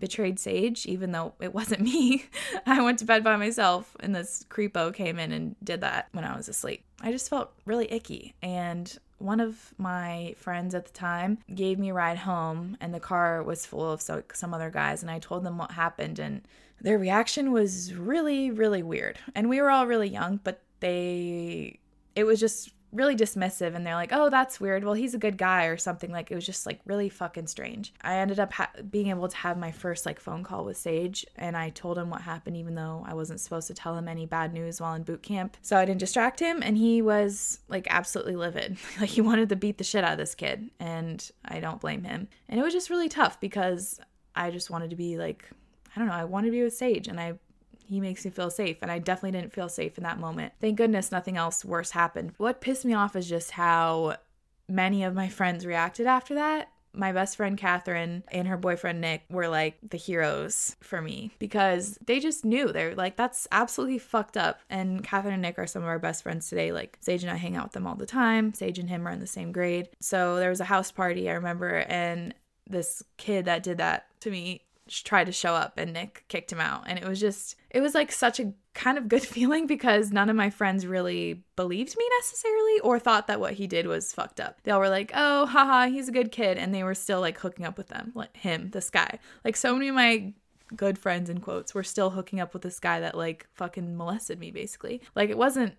[0.00, 2.24] betrayed Sage, even though it wasn't me.
[2.66, 6.24] I went to bed by myself, and this creepo came in and did that when
[6.24, 6.82] I was asleep.
[7.00, 8.34] I just felt really icky.
[8.42, 13.00] And one of my friends at the time gave me a ride home, and the
[13.00, 15.02] car was full of so, some other guys.
[15.02, 16.42] And I told them what happened, and
[16.80, 19.18] their reaction was really, really weird.
[19.34, 21.78] And we were all really young, but they,
[22.16, 24.84] it was just really dismissive and they're like, "Oh, that's weird.
[24.84, 27.92] Well, he's a good guy or something." Like it was just like really fucking strange.
[28.02, 31.26] I ended up ha- being able to have my first like phone call with Sage
[31.36, 34.26] and I told him what happened even though I wasn't supposed to tell him any
[34.26, 35.56] bad news while in boot camp.
[35.62, 38.76] So I didn't distract him and he was like absolutely livid.
[39.00, 42.04] like he wanted to beat the shit out of this kid and I don't blame
[42.04, 42.28] him.
[42.48, 44.00] And it was just really tough because
[44.34, 45.48] I just wanted to be like
[45.94, 47.34] I don't know, I wanted to be with Sage and I
[47.90, 48.78] he makes me feel safe.
[48.82, 50.52] And I definitely didn't feel safe in that moment.
[50.60, 52.32] Thank goodness nothing else worse happened.
[52.38, 54.16] What pissed me off is just how
[54.68, 56.70] many of my friends reacted after that.
[56.92, 61.98] My best friend Catherine and her boyfriend Nick were like the heroes for me because
[62.04, 62.72] they just knew.
[62.72, 64.60] They're like, that's absolutely fucked up.
[64.68, 66.72] And Catherine and Nick are some of our best friends today.
[66.72, 68.54] Like, Sage and I hang out with them all the time.
[68.54, 69.88] Sage and him are in the same grade.
[70.00, 72.34] So there was a house party, I remember, and
[72.68, 76.60] this kid that did that to me tried to show up and Nick kicked him
[76.60, 76.84] out.
[76.86, 80.28] And it was just, it was like such a kind of good feeling because none
[80.28, 84.40] of my friends really believed me necessarily or thought that what he did was fucked
[84.40, 84.58] up.
[84.62, 86.58] They all were like, oh, haha, he's a good kid.
[86.58, 89.18] And they were still like hooking up with them, like him, this guy.
[89.44, 90.32] Like so many of my
[90.76, 94.38] good friends in quotes were still hooking up with this guy that like fucking molested
[94.38, 95.00] me basically.
[95.14, 95.74] Like it wasn't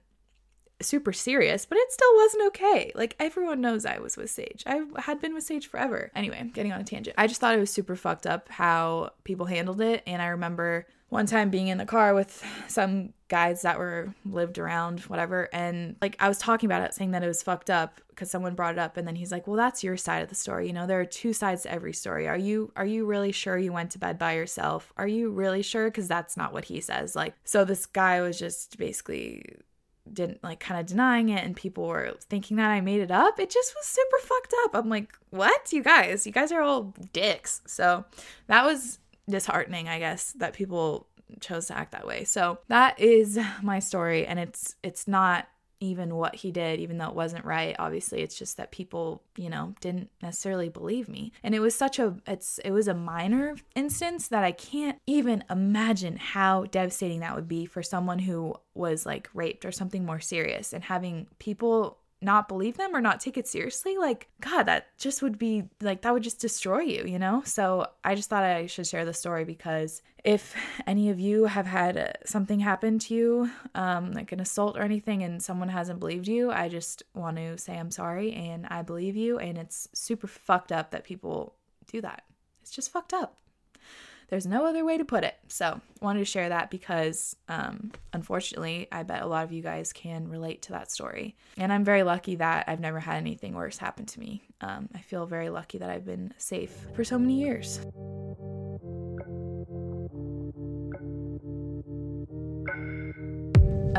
[0.86, 2.92] super serious, but it still wasn't okay.
[2.96, 4.64] Like everyone knows I was with Sage.
[4.66, 6.12] I had been with Sage forever.
[6.16, 7.16] Anyway, getting on a tangent.
[7.18, 10.04] I just thought it was super fucked up how people handled it.
[10.06, 14.58] And I remember one time being in the car with some guys that were lived
[14.58, 15.50] around, whatever.
[15.52, 18.56] And like I was talking about it, saying that it was fucked up because someone
[18.56, 18.96] brought it up.
[18.96, 20.68] And then he's like, well, that's your side of the story.
[20.68, 22.30] You know, there are two sides to every story.
[22.30, 24.94] Are you, are you really sure you went to bed by yourself?
[24.96, 25.88] Are you really sure?
[25.88, 27.14] Because that's not what he says.
[27.14, 29.44] Like, so this guy was just basically
[30.12, 33.40] didn't like kind of denying it and people were thinking that I made it up.
[33.40, 34.76] It just was super fucked up.
[34.76, 35.72] I'm like, what?
[35.72, 37.62] You guys, you guys are all dicks.
[37.66, 38.06] So
[38.48, 41.08] that was disheartening, I guess, that people
[41.40, 42.24] chose to act that way.
[42.24, 45.48] So that is my story and it's it's not
[45.82, 47.76] even what he did, even though it wasn't right.
[47.78, 51.34] Obviously, it's just that people, you know, didn't necessarily believe me.
[51.44, 55.44] And it was such a it's it was a minor instance that I can't even
[55.50, 60.20] imagine how devastating that would be for someone who was like raped or something more
[60.20, 64.88] serious and having people not believe them or not take it seriously, like, God, that
[64.98, 67.42] just would be like, that would just destroy you, you know?
[67.46, 70.56] So I just thought I should share the story because if
[70.86, 75.24] any of you have had something happen to you, um, like an assault or anything,
[75.24, 79.16] and someone hasn't believed you, I just want to say I'm sorry and I believe
[79.16, 79.40] you.
[79.40, 81.56] And it's super fucked up that people
[81.92, 82.24] do that.
[82.62, 83.38] It's just fucked up.
[84.30, 85.36] There's no other way to put it.
[85.50, 89.62] So, I wanted to share that because um, unfortunately, I bet a lot of you
[89.62, 91.36] guys can relate to that story.
[91.58, 94.44] And I'm very lucky that I've never had anything worse happen to me.
[94.62, 97.82] Um, I feel very lucky that I've been safe for so many years.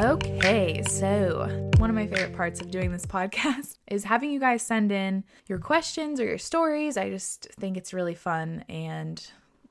[0.03, 4.61] Okay, so one of my favorite parts of doing this podcast is having you guys
[4.61, 6.97] send in your questions or your stories.
[6.97, 9.25] I just think it's really fun and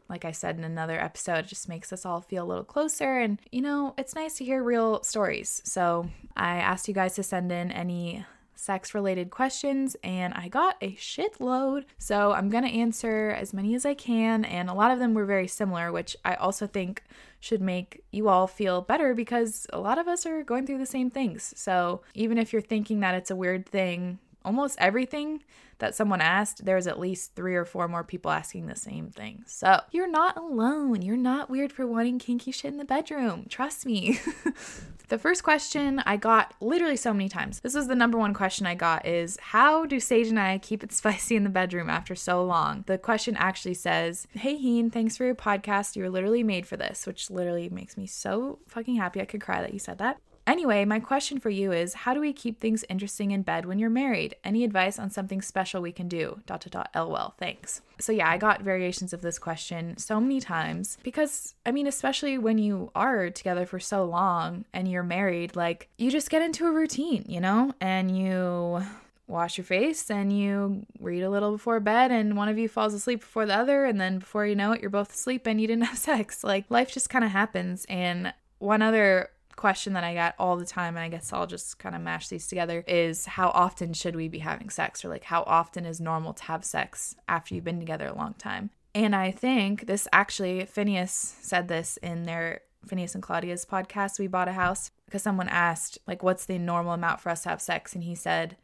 [0.07, 3.19] like I said in another episode, it just makes us all feel a little closer.
[3.19, 5.61] And, you know, it's nice to hear real stories.
[5.65, 8.25] So I asked you guys to send in any
[8.61, 11.85] sex related questions and I got a shitload.
[11.97, 14.45] So I'm to answer as many as I can.
[14.45, 17.03] And a lot of them were very similar, which I also think
[17.39, 20.85] should make you all feel better because a lot of us are going through the
[20.85, 21.53] same things.
[21.57, 25.43] So even if you're thinking that it's a weird thing, almost everything
[25.81, 29.43] that someone asked, there's at least three or four more people asking the same thing.
[29.47, 31.01] So you're not alone.
[31.01, 33.47] You're not weird for wanting kinky shit in the bedroom.
[33.49, 34.19] Trust me.
[35.09, 37.59] the first question I got literally so many times.
[37.59, 40.83] This is the number one question I got is how do Sage and I keep
[40.83, 42.83] it spicy in the bedroom after so long?
[42.85, 45.95] The question actually says, Hey Heen, thanks for your podcast.
[45.95, 49.19] You're literally made for this, which literally makes me so fucking happy.
[49.19, 50.19] I could cry that you said that.
[50.47, 53.79] Anyway, my question for you is how do we keep things interesting in bed when
[53.79, 54.35] you're married?
[54.43, 56.41] Any advice on something special we can do?
[56.45, 57.35] Dot dot dot lol.
[57.37, 57.81] Thanks.
[57.99, 62.37] So yeah, I got variations of this question so many times because I mean, especially
[62.37, 66.65] when you are together for so long and you're married, like you just get into
[66.65, 67.73] a routine, you know?
[67.79, 68.81] And you
[69.27, 72.93] wash your face and you read a little before bed and one of you falls
[72.93, 75.67] asleep before the other and then before you know it you're both asleep and you
[75.67, 79.29] didn't have sex like life just kind of happens and one other
[79.61, 82.29] question that I get all the time, and I guess I'll just kind of mash
[82.29, 85.05] these together, is how often should we be having sex?
[85.05, 88.33] Or like, how often is normal to have sex after you've been together a long
[88.33, 88.71] time?
[88.95, 94.25] And I think this actually, Finneas said this in their Finneas and Claudia's podcast, We
[94.25, 97.61] Bought a House, because someone asked, like, what's the normal amount for us to have
[97.61, 97.93] sex?
[97.93, 98.57] And he said,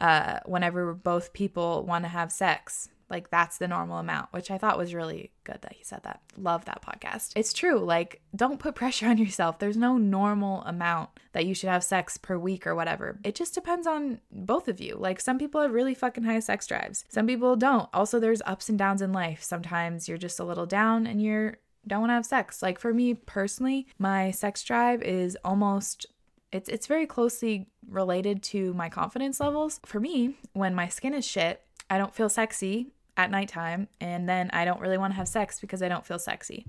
[0.00, 4.58] uh, whenever both people want to have sex, like that's the normal amount, which I
[4.58, 6.20] thought was really good that he said that.
[6.36, 7.32] Love that podcast.
[7.36, 7.78] It's true.
[7.78, 9.60] Like, don't put pressure on yourself.
[9.60, 13.20] There's no normal amount that you should have sex per week or whatever.
[13.22, 14.96] It just depends on both of you.
[14.96, 17.88] Like, some people have really fucking high sex drives, some people don't.
[17.94, 19.44] Also, there's ups and downs in life.
[19.44, 22.62] Sometimes you're just a little down and you're don't want to have sex.
[22.62, 26.06] Like for me personally, my sex drive is almost
[26.50, 29.80] it's it's very closely related to my confidence levels.
[29.84, 31.60] For me, when my skin is shit,
[31.90, 35.60] I don't feel sexy at nighttime and then I don't really want to have sex
[35.60, 36.66] because I don't feel sexy.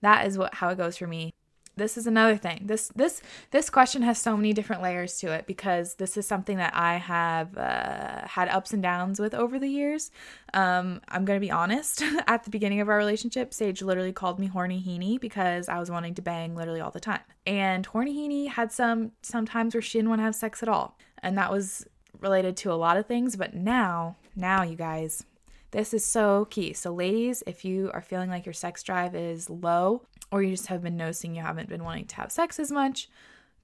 [0.00, 1.32] That is what how it goes for me.
[1.76, 2.62] This is another thing.
[2.66, 3.20] This this
[3.50, 6.96] this question has so many different layers to it because this is something that I
[6.96, 10.12] have uh, had ups and downs with over the years.
[10.52, 12.02] Um, I'm gonna be honest.
[12.28, 15.90] At the beginning of our relationship, Sage literally called me horny heenie because I was
[15.90, 17.22] wanting to bang literally all the time.
[17.44, 20.68] And horny heenie had some some times where she didn't want to have sex at
[20.68, 21.86] all, and that was
[22.20, 23.34] related to a lot of things.
[23.34, 25.24] But now, now you guys,
[25.74, 26.72] this is so key.
[26.72, 30.68] So, ladies, if you are feeling like your sex drive is low or you just
[30.68, 33.10] have been noticing you haven't been wanting to have sex as much,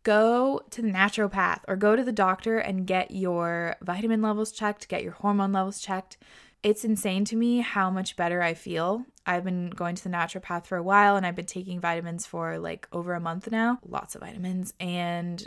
[0.03, 4.89] go to the naturopath or go to the doctor and get your vitamin levels checked,
[4.89, 6.19] get your hormone levels checked.
[6.65, 9.07] It's insane to me how much better I feel.
[9.25, 12.59] I've been going to the naturopath for a while and I've been taking vitamins for
[12.59, 13.79] like over a month now.
[13.89, 14.75] Lots of vitamins.
[14.81, 15.47] And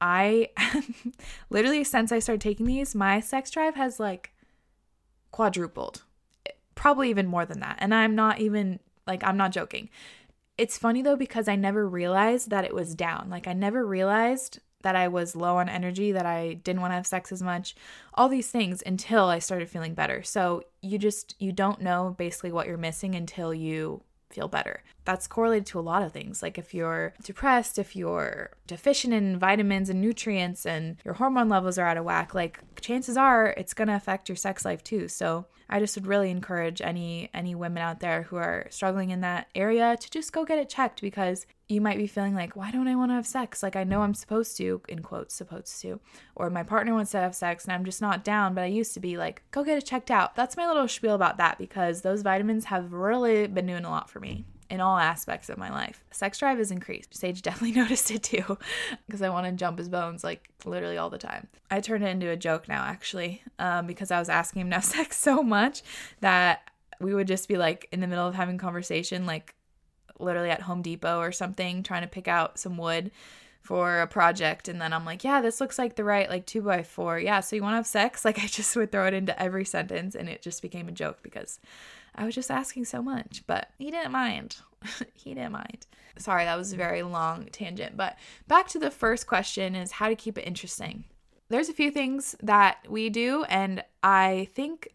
[0.00, 0.48] I
[1.50, 4.31] literally, since I started taking these, my sex drive has like
[5.32, 6.02] quadrupled,
[6.76, 7.76] probably even more than that.
[7.80, 9.90] And I'm not even like, I'm not joking.
[10.56, 13.28] It's funny though, because I never realized that it was down.
[13.28, 16.96] Like, I never realized that I was low on energy, that I didn't want to
[16.96, 17.74] have sex as much,
[18.14, 20.22] all these things until I started feeling better.
[20.22, 24.02] So, you just, you don't know basically what you're missing until you
[24.32, 24.82] feel better.
[25.04, 26.42] That's correlated to a lot of things.
[26.42, 31.78] Like if you're depressed, if you're deficient in vitamins and nutrients and your hormone levels
[31.78, 35.08] are out of whack, like chances are it's going to affect your sex life too.
[35.08, 39.22] So I just would really encourage any any women out there who are struggling in
[39.22, 42.70] that area to just go get it checked because you might be feeling like, why
[42.70, 43.62] don't I want to have sex?
[43.62, 45.98] Like I know I'm supposed to, in quotes, supposed to,
[46.36, 48.92] or my partner wants to have sex and I'm just not down, but I used
[48.94, 50.34] to be like, go get it checked out.
[50.34, 54.10] That's my little spiel about that because those vitamins have really been doing a lot
[54.10, 56.02] for me in all aspects of my life.
[56.10, 57.14] Sex drive has increased.
[57.14, 58.56] Sage definitely noticed it too
[59.06, 61.46] because I want to jump his bones like literally all the time.
[61.70, 64.84] I turned it into a joke now actually um, because I was asking him have
[64.96, 65.82] sex so much
[66.20, 66.70] that
[67.00, 69.54] we would just be like in the middle of having conversation like
[70.18, 73.10] literally at Home Depot or something trying to pick out some wood
[73.60, 76.62] for a project and then I'm like, yeah, this looks like the right like two
[76.62, 77.18] by four.
[77.18, 78.24] Yeah, so you want to have sex?
[78.32, 81.18] Like I just would throw it into every sentence and it just became a joke
[81.22, 81.60] because
[82.14, 84.56] I was just asking so much, but he didn't mind.
[85.14, 85.86] he didn't mind.
[86.18, 90.08] Sorry, that was a very long tangent, but back to the first question is how
[90.08, 91.04] to keep it interesting.
[91.48, 94.88] There's a few things that we do and I think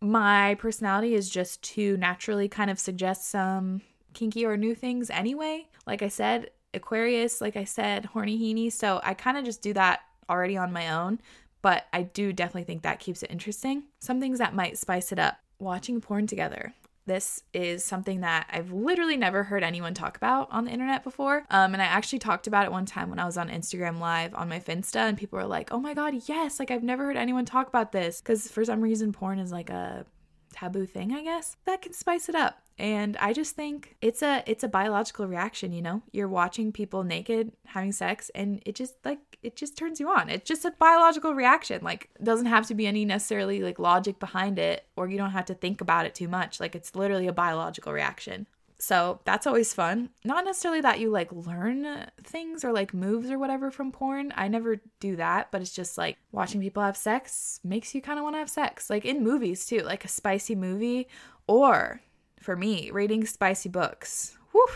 [0.00, 5.68] my personality is just to naturally kind of suggest some kinky or new things anyway.
[5.86, 8.70] Like I said, Aquarius, like I said, horny heeny.
[8.70, 11.20] So I kind of just do that already on my own.
[11.62, 13.84] But I do definitely think that keeps it interesting.
[13.98, 16.74] Some things that might spice it up watching porn together.
[17.06, 21.44] This is something that I've literally never heard anyone talk about on the internet before.
[21.50, 24.34] Um, and I actually talked about it one time when I was on Instagram Live
[24.34, 27.16] on my Finsta, and people were like, oh my God, yes, like I've never heard
[27.16, 28.20] anyone talk about this.
[28.20, 30.04] Because for some reason, porn is like a
[30.52, 31.56] taboo thing, I guess.
[31.64, 32.60] That can spice it up.
[32.78, 36.02] And I just think it's a it's a biological reaction, you know?
[36.12, 40.28] You're watching people naked having sex and it just like it just turns you on.
[40.28, 41.82] It's just a biological reaction.
[41.82, 45.46] Like doesn't have to be any necessarily like logic behind it or you don't have
[45.46, 46.60] to think about it too much.
[46.60, 48.46] Like it's literally a biological reaction.
[48.78, 50.10] So that's always fun.
[50.24, 54.34] Not necessarily that you like learn things or like moves or whatever from porn.
[54.36, 58.18] I never do that, but it's just like watching people have sex makes you kind
[58.18, 58.90] of want to have sex.
[58.90, 61.08] Like in movies too, like a spicy movie
[61.46, 62.02] or
[62.46, 64.38] for me, reading spicy books.
[64.52, 64.66] Whew,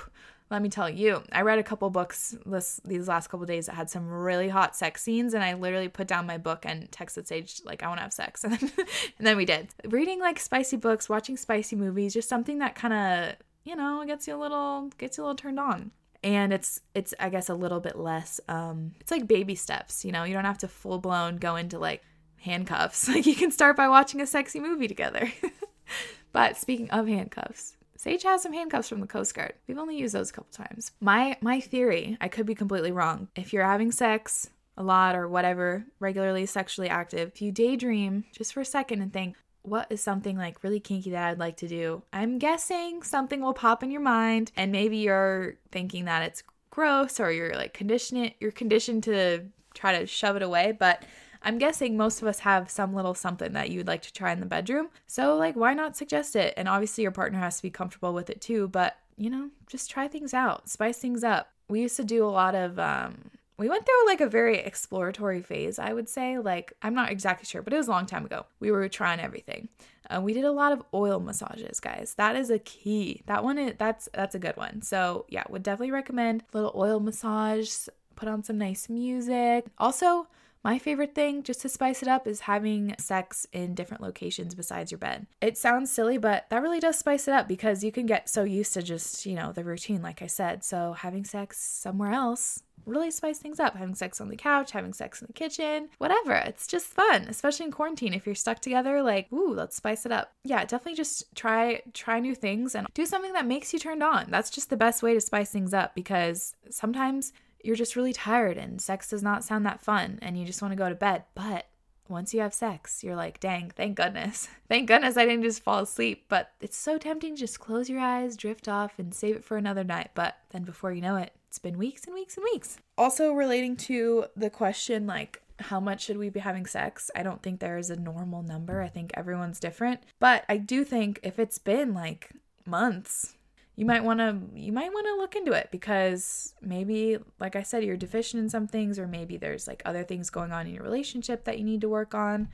[0.51, 3.77] let me tell you, I read a couple books this these last couple days that
[3.77, 7.27] had some really hot sex scenes, and I literally put down my book and texted
[7.27, 8.71] Sage like I want to have sex, and then,
[9.19, 9.69] and then we did.
[9.87, 14.27] Reading like spicy books, watching spicy movies, just something that kind of you know, gets
[14.27, 15.91] you a little gets you a little turned on.
[16.23, 20.13] And it's it's I guess a little bit less um it's like baby steps, you
[20.13, 20.25] know.
[20.25, 22.03] You don't have to full blown go into like
[22.37, 23.09] handcuffs.
[23.15, 25.33] Like you can start by watching a sexy movie together.
[26.33, 29.53] but speaking of handcuffs, Sage has some handcuffs from the Coast Guard.
[29.67, 30.93] We've only used those a couple times.
[31.01, 33.29] My my theory, I could be completely wrong.
[33.37, 38.55] If you're having sex a lot or whatever, regularly sexually active, if you daydream just
[38.55, 41.69] for a second and think, what is something like really kinky that I'd like to
[41.69, 42.03] do?
[42.13, 47.21] I'm guessing something will pop in your mind and maybe you're thinking that it's gross
[47.21, 51.03] or you're like conditioned you're conditioned to try to shove it away, but
[51.43, 54.41] I'm guessing most of us have some little something that you'd like to try in
[54.41, 54.89] the bedroom.
[55.07, 56.55] So like why not suggest it?
[56.57, 59.91] And obviously your partner has to be comfortable with it too, but you know, just
[59.91, 61.51] try things out, spice things up.
[61.69, 63.31] We used to do a lot of um
[63.61, 66.39] we went through like a very exploratory phase, I would say.
[66.39, 68.47] Like, I'm not exactly sure, but it was a long time ago.
[68.59, 69.69] We were trying everything.
[70.09, 72.15] Uh, we did a lot of oil massages, guys.
[72.17, 73.23] That is a key.
[73.27, 74.81] That one is that's that's a good one.
[74.81, 77.71] So yeah, would definitely recommend little oil massage.
[78.17, 79.67] Put on some nice music.
[79.77, 80.27] Also,
[80.63, 84.91] my favorite thing, just to spice it up, is having sex in different locations besides
[84.91, 85.27] your bed.
[85.41, 88.45] It sounds silly, but that really does spice it up because you can get so
[88.45, 90.63] used to just, you know, the routine, like I said.
[90.65, 93.77] So having sex somewhere else really spice things up.
[93.77, 96.33] Having sex on the couch, having sex in the kitchen, whatever.
[96.33, 98.15] It's just fun, especially in quarantine.
[98.15, 100.33] If you're stuck together, like, ooh, let's spice it up.
[100.45, 104.27] Yeah, definitely just try try new things and do something that makes you turned on.
[104.31, 107.33] That's just the best way to spice things up because sometimes
[107.65, 110.73] you're just really tired and sex does not sound that fun and you just want
[110.73, 111.25] to go to bed.
[111.35, 111.67] But
[112.09, 114.49] once you have sex, you're like, dang, thank goodness.
[114.69, 116.25] Thank goodness I didn't just fall asleep.
[116.29, 119.57] But it's so tempting to just close your eyes, drift off, and save it for
[119.57, 120.11] another night.
[120.15, 122.79] But then before you know it, it's been weeks and weeks and weeks.
[122.99, 127.11] Also, relating to the question, like, how much should we be having sex?
[127.15, 128.83] I don't think there is a normal number.
[128.83, 130.01] I think everyone's different.
[130.19, 132.31] But I do think if it's been like
[132.67, 133.35] months,
[133.77, 137.63] you might want to you might want to look into it because maybe like I
[137.63, 140.75] said you're deficient in some things or maybe there's like other things going on in
[140.75, 142.49] your relationship that you need to work on.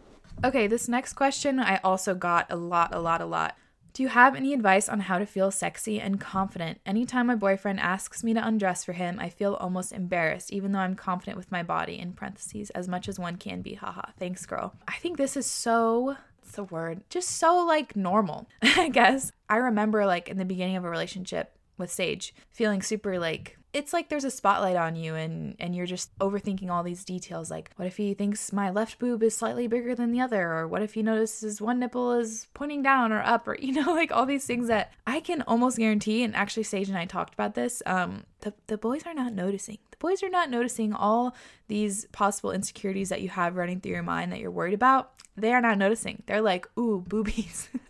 [0.44, 3.56] Okay, this next question I also got a lot a lot a lot.
[3.96, 6.80] Do you have any advice on how to feel sexy and confident?
[6.84, 10.80] Anytime my boyfriend asks me to undress for him, I feel almost embarrassed, even though
[10.80, 13.72] I'm confident with my body, in parentheses, as much as one can be.
[13.72, 14.10] Haha.
[14.18, 14.74] Thanks, girl.
[14.86, 17.00] I think this is so what's the word?
[17.08, 19.32] Just so like normal, I guess.
[19.48, 23.92] I remember like in the beginning of a relationship with Sage feeling super like it's
[23.92, 27.70] like there's a spotlight on you and and you're just overthinking all these details like
[27.76, 30.50] what if he thinks my left boob is slightly bigger than the other?
[30.50, 33.46] Or what if he notices one nipple is pointing down or up?
[33.46, 36.88] Or you know like all these things that I can almost guarantee and actually Sage
[36.88, 39.78] and I talked about this um the the boys are not noticing.
[39.90, 41.34] The boys are not noticing all
[41.68, 45.12] these possible insecurities that you have running through your mind that you're worried about.
[45.36, 46.22] They are not noticing.
[46.26, 47.68] They're like ooh boobies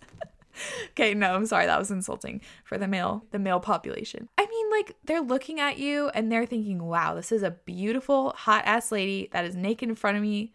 [0.91, 1.67] okay, no, I'm sorry.
[1.67, 4.29] That was insulting for the male, the male population.
[4.39, 8.31] I mean, like they're looking at you and they're thinking, "Wow, this is a beautiful
[8.31, 10.53] hot ass lady that is naked in front of me.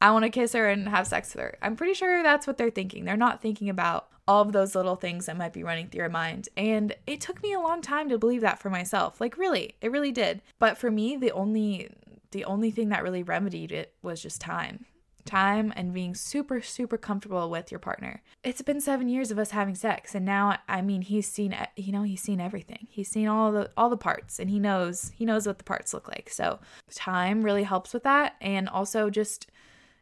[0.00, 2.58] I want to kiss her and have sex with her." I'm pretty sure that's what
[2.58, 3.04] they're thinking.
[3.04, 6.10] They're not thinking about all of those little things that might be running through your
[6.10, 6.50] mind.
[6.56, 9.20] And it took me a long time to believe that for myself.
[9.20, 10.42] Like really, it really did.
[10.58, 11.90] But for me, the only
[12.30, 14.84] the only thing that really remedied it was just time
[15.28, 18.22] time and being super, super comfortable with your partner.
[18.42, 21.92] It's been seven years of us having sex, and now I mean he's seen you
[21.92, 22.88] know he's seen everything.
[22.90, 25.94] He's seen all the all the parts, and he knows he knows what the parts
[25.94, 26.30] look like.
[26.30, 26.58] So
[26.94, 29.46] time really helps with that, and also just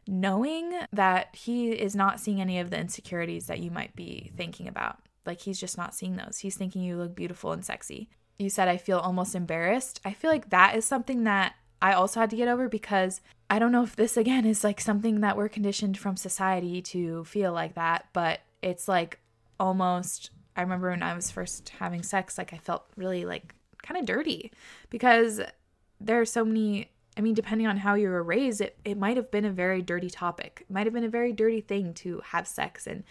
[0.07, 4.67] knowing that he is not seeing any of the insecurities that you might be thinking
[4.67, 4.97] about.
[5.25, 6.39] Like he's just not seeing those.
[6.39, 8.09] He's thinking you look beautiful and sexy.
[8.39, 9.99] You said I feel almost embarrassed.
[10.05, 13.59] I feel like that is something that I also had to get over because I
[13.59, 17.53] don't know if this again is like something that we're conditioned from society to feel
[17.53, 19.19] like that, but it's like
[19.59, 23.99] almost I remember when I was first having sex like I felt really like kind
[23.99, 24.51] of dirty
[24.89, 25.39] because
[26.01, 29.17] there are so many I mean depending on how you were raised it it might
[29.17, 30.65] have been a very dirty topic.
[30.69, 33.03] It might have been a very dirty thing to have sex and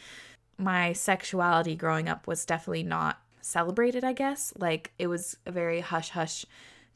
[0.59, 4.53] my sexuality growing up was definitely not celebrated, I guess.
[4.59, 6.45] Like it was a very hush hush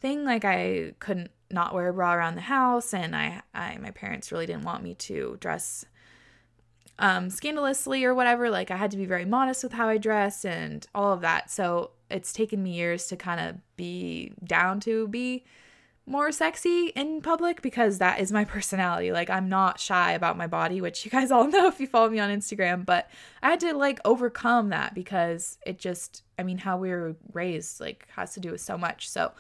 [0.01, 3.91] thing like I couldn't not wear a bra around the house and I, I my
[3.91, 5.85] parents really didn't want me to dress
[6.99, 10.45] um scandalously or whatever like I had to be very modest with how I dress
[10.45, 11.51] and all of that.
[11.51, 15.45] So it's taken me years to kind of be down to be
[16.07, 19.13] more sexy in public because that is my personality.
[19.13, 22.09] Like I'm not shy about my body which you guys all know if you follow
[22.09, 23.11] me on Instagram but
[23.43, 27.81] I had to like overcome that because it just I mean how we were raised
[27.81, 29.09] like has to do with so much.
[29.09, 29.33] So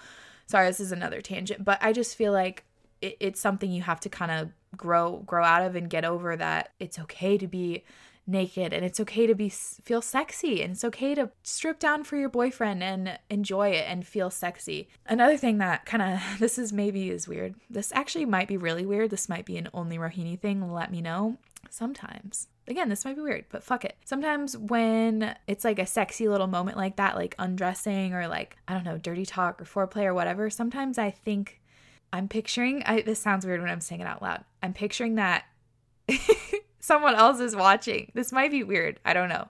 [0.51, 2.64] sorry this is another tangent but i just feel like
[3.01, 6.36] it, it's something you have to kind of grow grow out of and get over
[6.36, 7.84] that it's okay to be
[8.26, 12.16] naked and it's okay to be feel sexy and it's okay to strip down for
[12.16, 14.88] your boyfriend and enjoy it and feel sexy.
[15.07, 17.55] Another thing that kind of this is maybe is weird.
[17.68, 19.11] This actually might be really weird.
[19.11, 20.72] This might be an only Rohini thing.
[20.72, 21.36] Let me know.
[21.68, 23.96] Sometimes again, this might be weird, but fuck it.
[24.04, 28.74] Sometimes when it's like a sexy little moment like that, like undressing or like, I
[28.74, 31.60] don't know, dirty talk or foreplay or whatever, sometimes I think
[32.12, 34.44] I'm picturing, I, this sounds weird when I'm saying it out loud.
[34.62, 35.44] I'm picturing that
[36.80, 38.10] someone else is watching.
[38.14, 39.00] This might be weird.
[39.04, 39.48] I don't know.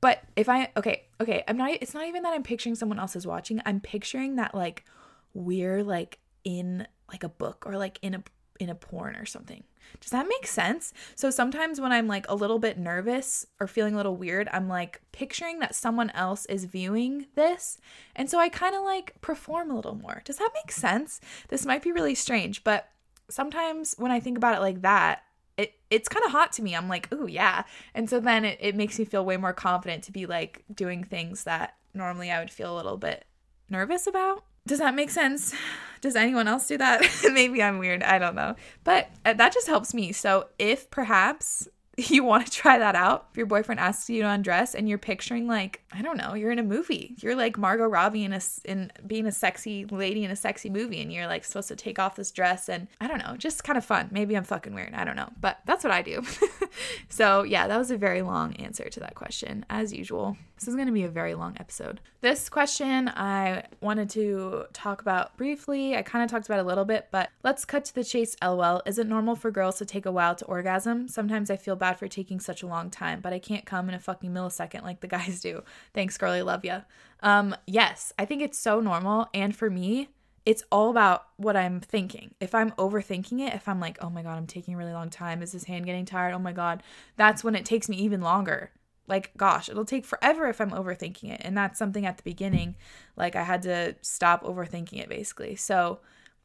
[0.00, 3.14] But if I okay, okay, I'm not it's not even that I'm picturing someone else
[3.14, 3.62] is watching.
[3.64, 4.84] I'm picturing that like
[5.32, 8.22] we're like in like a book or like in a
[8.62, 9.64] in a porn or something.
[10.00, 10.92] Does that make sense?
[11.14, 14.68] So sometimes when I'm like a little bit nervous or feeling a little weird, I'm
[14.68, 17.78] like picturing that someone else is viewing this.
[18.16, 20.22] And so I kind of like perform a little more.
[20.24, 21.20] Does that make sense?
[21.48, 22.88] This might be really strange, but
[23.28, 25.22] sometimes when I think about it like that,
[25.56, 26.74] it it's kind of hot to me.
[26.74, 30.02] I'm like, "Ooh, yeah." And so then it, it makes me feel way more confident
[30.04, 33.26] to be like doing things that normally I would feel a little bit
[33.68, 34.44] nervous about.
[34.66, 35.54] Does that make sense?
[36.00, 37.02] Does anyone else do that?
[37.32, 38.02] Maybe I'm weird.
[38.02, 38.56] I don't know.
[38.84, 40.12] But uh, that just helps me.
[40.12, 43.26] So if perhaps you want to try that out.
[43.30, 46.50] If your boyfriend asks you to undress and you're picturing like, I don't know, you're
[46.50, 47.14] in a movie.
[47.18, 51.02] You're like Margot Robbie in a in being a sexy lady in a sexy movie
[51.02, 53.76] and you're like supposed to take off this dress and I don't know, just kind
[53.76, 54.08] of fun.
[54.10, 54.94] Maybe I'm fucking weird.
[54.94, 55.30] I don't know.
[55.40, 56.22] But that's what I do.
[57.08, 60.36] so, yeah, that was a very long answer to that question as usual.
[60.62, 62.00] This is going to be a very long episode.
[62.20, 65.96] This question I wanted to talk about briefly.
[65.96, 68.36] I kind of talked about a little bit, but let's cut to the chase.
[68.40, 68.80] LOL.
[68.86, 71.08] Is it normal for girls to take a while to orgasm?
[71.08, 73.94] Sometimes I feel bad for taking such a long time, but I can't come in
[73.94, 75.62] a fucking millisecond like the guys do.
[75.92, 76.40] Thanks, girly.
[76.42, 76.82] Love ya.
[77.20, 79.28] Um, yes, I think it's so normal.
[79.34, 80.08] And for me,
[80.46, 82.34] it's all about what I'm thinking.
[82.40, 85.10] If I'm overthinking it, if I'm like, oh my God, I'm taking a really long
[85.10, 86.34] time, is this hand getting tired?
[86.34, 86.82] Oh my God,
[87.16, 88.70] that's when it takes me even longer
[89.08, 92.76] like gosh it'll take forever if i'm overthinking it and that's something at the beginning
[93.16, 95.98] like i had to stop overthinking it basically so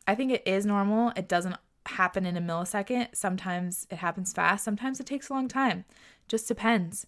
[0.07, 1.55] i think it is normal it doesn't
[1.87, 5.85] happen in a millisecond sometimes it happens fast sometimes it takes a long time.
[6.27, 7.07] Just depends.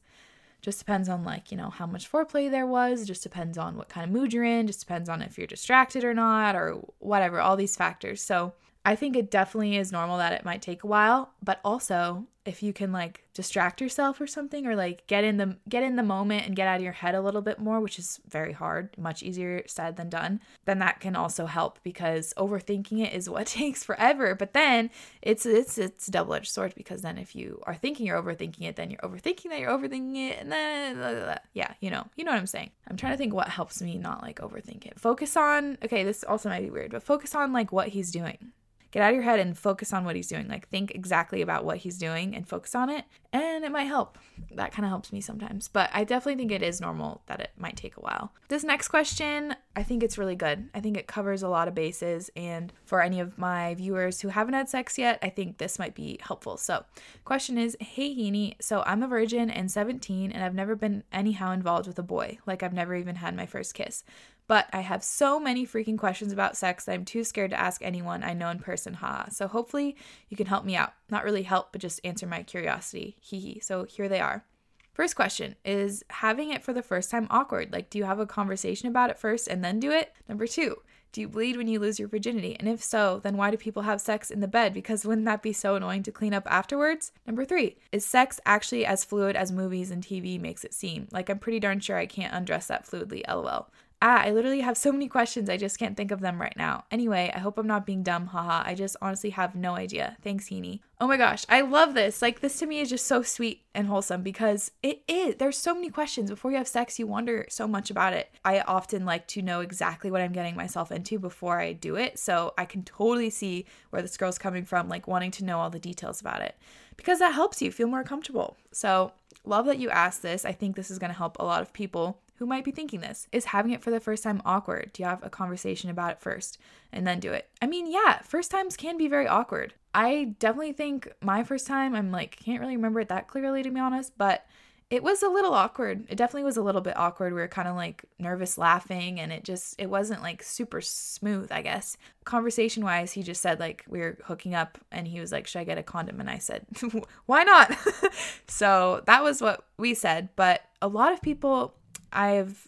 [0.62, 3.90] Just depends on like you know how much foreplay there was just depends on what
[3.90, 7.40] kind of mood you're in just depends on if you're distracted or not or whatever
[7.40, 8.22] all these factors.
[8.22, 8.54] So
[8.86, 12.64] I think it definitely is normal that it might take a while, but also if
[12.64, 16.04] you can like distract yourself or something or like get in the get in the
[16.04, 18.90] moment and get out of your head a little bit more, which is very hard,
[18.98, 23.48] much easier said than done, then that can also help because overthinking it is what
[23.62, 24.36] takes forever.
[24.36, 24.90] But then
[25.22, 28.90] it's it's it's double-edged sword because then if you are thinking you're overthinking it, then
[28.90, 31.38] you're overthinking that you're overthinking it and then blah, blah, blah.
[31.54, 32.72] yeah, you know, you know what I'm saying.
[32.88, 35.00] I'm trying to think what helps me not like overthink it.
[35.00, 38.54] Focus on okay, this also might be weird, but focus on like what he's doing
[38.92, 40.48] get out of your head and focus on what he's doing.
[40.48, 44.18] Like think exactly about what he's doing and focus on it, and it might help.
[44.52, 47.52] That kind of helps me sometimes, but I definitely think it is normal that it
[47.58, 48.34] might take a while.
[48.48, 50.70] This next question, I think it's really good.
[50.74, 54.30] I think it covers a lot of bases, and for any of my viewers who
[54.30, 56.58] haven't had sex yet, I think this might be helpful.
[56.58, 56.86] So,
[57.26, 61.52] question is, "Hey Heaney, so I'm a virgin and 17 and I've never been anyhow
[61.52, 62.38] involved with a boy.
[62.46, 64.04] Like I've never even had my first kiss.
[64.50, 67.84] But I have so many freaking questions about sex that I'm too scared to ask
[67.84, 69.28] anyone I know in person, Ha.
[69.30, 69.96] So hopefully
[70.28, 70.92] you can help me out.
[71.08, 73.16] Not really help, but just answer my curiosity.
[73.22, 73.60] Hee hee.
[73.60, 74.44] So here they are.
[74.92, 77.72] First question is having it for the first time awkward?
[77.72, 80.14] Like, do you have a conversation about it first and then do it?
[80.28, 80.78] Number two,
[81.12, 82.56] do you bleed when you lose your virginity?
[82.60, 84.74] And if so, then why do people have sex in the bed?
[84.74, 87.12] Because wouldn't that be so annoying to clean up afterwards?
[87.28, 91.08] Number three, is sex actually as fluid as movies and TV makes it seem?
[91.12, 93.70] Like, I'm pretty darn sure I can't undress that fluidly, lol.
[94.02, 95.50] Ah, I literally have so many questions.
[95.50, 96.86] I just can't think of them right now.
[96.90, 98.28] Anyway, I hope I'm not being dumb.
[98.28, 98.64] Haha.
[98.66, 100.16] I just honestly have no idea.
[100.22, 100.80] Thanks, Heaney.
[101.02, 102.22] Oh my gosh, I love this.
[102.22, 105.36] Like, this to me is just so sweet and wholesome because it is.
[105.36, 106.30] There's so many questions.
[106.30, 108.34] Before you have sex, you wonder so much about it.
[108.46, 112.20] I often like to know exactly what I'm getting myself into before I do it.
[112.20, 115.70] So I can totally see where this girl's coming from, like wanting to know all
[115.70, 116.56] the details about it
[116.96, 118.58] because that helps you feel more comfortable.
[118.72, 119.14] So,
[119.46, 120.44] love that you asked this.
[120.44, 123.02] I think this is going to help a lot of people who might be thinking
[123.02, 123.28] this.
[123.34, 124.92] Is having it for the first time awkward?
[124.94, 126.58] Do you have a conversation about it first
[126.92, 127.50] and then do it?
[127.62, 129.74] I mean, yeah, first times can be very awkward.
[129.94, 133.70] I definitely think my first time, I'm like, can't really remember it that clearly to
[133.70, 134.46] be honest, but
[134.90, 136.06] it was a little awkward.
[136.10, 137.34] It definitely was a little bit awkward.
[137.34, 141.52] We were kind of like nervous laughing and it just it wasn't like super smooth,
[141.52, 141.96] I guess.
[142.24, 145.60] Conversation wise, he just said like we were hooking up and he was like, "Should
[145.60, 146.66] I get a condom?" And I said,
[147.28, 147.78] "Why not?"
[148.48, 151.76] so, that was what we said, but a lot of people
[152.12, 152.68] I've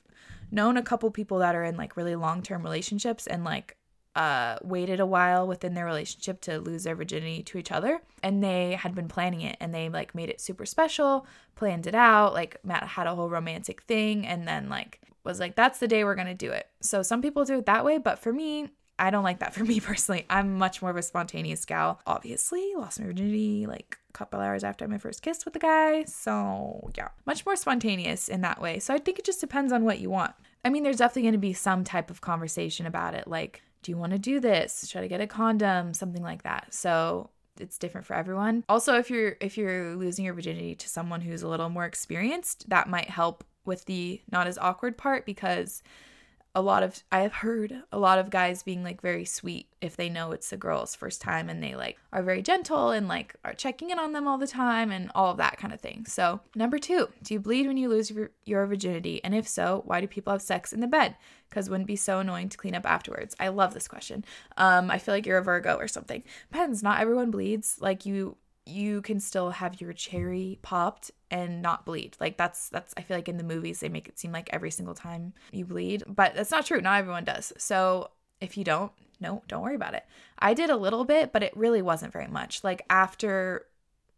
[0.52, 3.78] known a couple people that are in like really long-term relationships and like
[4.14, 8.44] uh waited a while within their relationship to lose their virginity to each other and
[8.44, 11.26] they had been planning it and they like made it super special
[11.56, 15.56] planned it out like matt had a whole romantic thing and then like was like
[15.56, 18.20] that's the day we're gonna do it so some people do it that way but
[18.20, 18.70] for me
[19.00, 20.28] I don't like that for me personally.
[20.30, 22.00] I'm much more of a spontaneous gal.
[22.06, 26.04] Obviously, lost my virginity like couple hours after my first kiss with the guy.
[26.06, 28.80] So, yeah, much more spontaneous in that way.
[28.80, 30.34] So, I think it just depends on what you want.
[30.64, 33.28] I mean, there's definitely going to be some type of conversation about it.
[33.28, 34.88] Like, do you want to do this?
[34.88, 35.94] Should I get a condom?
[35.94, 36.74] Something like that.
[36.74, 38.64] So, it's different for everyone.
[38.70, 42.70] Also, if you're if you're losing your virginity to someone who's a little more experienced,
[42.70, 45.84] that might help with the not as awkward part because
[46.54, 49.96] a lot of I have heard a lot of guys being like very sweet if
[49.96, 53.36] they know it's the girl's first time and they like are very gentle and like
[53.46, 56.06] are checking in on them all the time and all of that kind of thing.
[56.06, 59.24] So, number 2, do you bleed when you lose your, your virginity?
[59.24, 61.16] And if so, why do people have sex in the bed?
[61.52, 63.36] Cuz wouldn't be so annoying to clean up afterwards.
[63.40, 64.26] I love this question.
[64.58, 66.24] Um I feel like you're a Virgo or something.
[66.52, 67.78] Depends, not everyone bleeds.
[67.80, 68.36] Like you
[68.66, 72.18] you can still have your cherry popped and not bleed.
[72.20, 74.70] Like that's that's I feel like in the movies they make it seem like every
[74.70, 76.82] single time you bleed, but that's not true.
[76.82, 77.54] Not everyone does.
[77.58, 78.12] So
[78.42, 80.06] if you don't, no, don't worry about it.
[80.38, 82.64] I did a little bit, but it really wasn't very much.
[82.64, 83.66] Like after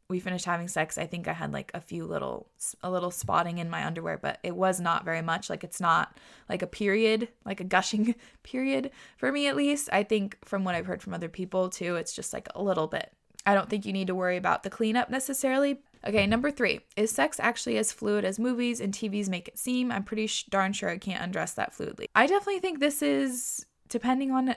[0.10, 2.48] we finished having sex, I think I had like a few little
[2.82, 5.50] a little spotting in my underwear, but it was not very much.
[5.50, 6.18] Like it's not
[6.50, 9.88] like a period, like a gushing period for me at least.
[9.94, 12.88] I think from what I've heard from other people too, it's just like a little
[12.88, 13.14] bit
[13.46, 15.80] I don't think you need to worry about the cleanup necessarily.
[16.06, 19.92] Okay, number three is sex actually as fluid as movies and TVs make it seem?
[19.92, 22.06] I'm pretty sh- darn sure I can't undress that fluidly.
[22.14, 24.56] I definitely think this is depending on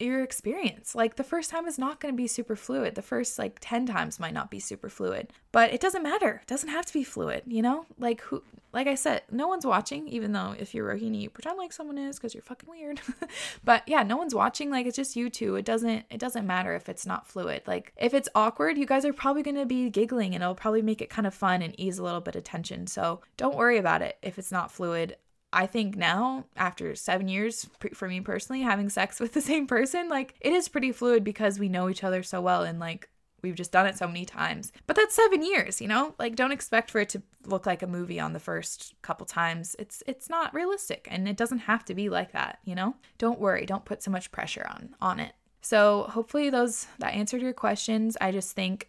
[0.00, 0.94] your experience.
[0.94, 2.94] Like the first time is not going to be super fluid.
[2.94, 5.32] The first like 10 times might not be super fluid.
[5.52, 6.40] But it doesn't matter.
[6.42, 7.86] It doesn't have to be fluid, you know?
[7.98, 11.56] Like who like I said, no one's watching even though if you're Rohini, you pretend
[11.56, 13.00] like someone is cuz you're fucking weird.
[13.64, 14.70] but yeah, no one's watching.
[14.70, 15.56] Like it's just you two.
[15.56, 17.62] It doesn't it doesn't matter if it's not fluid.
[17.66, 20.82] Like if it's awkward, you guys are probably going to be giggling and it'll probably
[20.82, 22.86] make it kind of fun and ease a little bit of tension.
[22.86, 25.16] So don't worry about it if it's not fluid.
[25.52, 30.08] I think now, after seven years, for me personally, having sex with the same person,
[30.08, 33.08] like it is pretty fluid because we know each other so well and like
[33.42, 34.72] we've just done it so many times.
[34.86, 36.14] But that's seven years, you know?
[36.18, 39.76] Like don't expect for it to look like a movie on the first couple times.
[39.78, 42.96] It's it's not realistic and it doesn't have to be like that, you know?
[43.16, 45.32] Don't worry, don't put so much pressure on on it.
[45.60, 48.16] So hopefully those that answered your questions.
[48.20, 48.88] I just think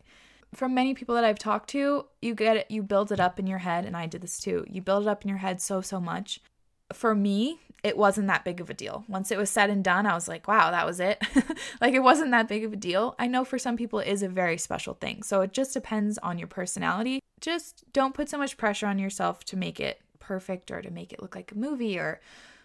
[0.53, 3.47] from many people that I've talked to, you get it, you build it up in
[3.47, 4.65] your head, and I did this too.
[4.67, 6.41] You build it up in your head so, so much.
[6.93, 9.05] For me, it wasn't that big of a deal.
[9.07, 11.21] Once it was said and done, I was like, wow, that was it.
[11.81, 13.15] like, it wasn't that big of a deal.
[13.17, 15.23] I know for some people it is a very special thing.
[15.23, 17.19] So it just depends on your personality.
[17.39, 21.13] Just don't put so much pressure on yourself to make it perfect or to make
[21.13, 22.19] it look like a movie or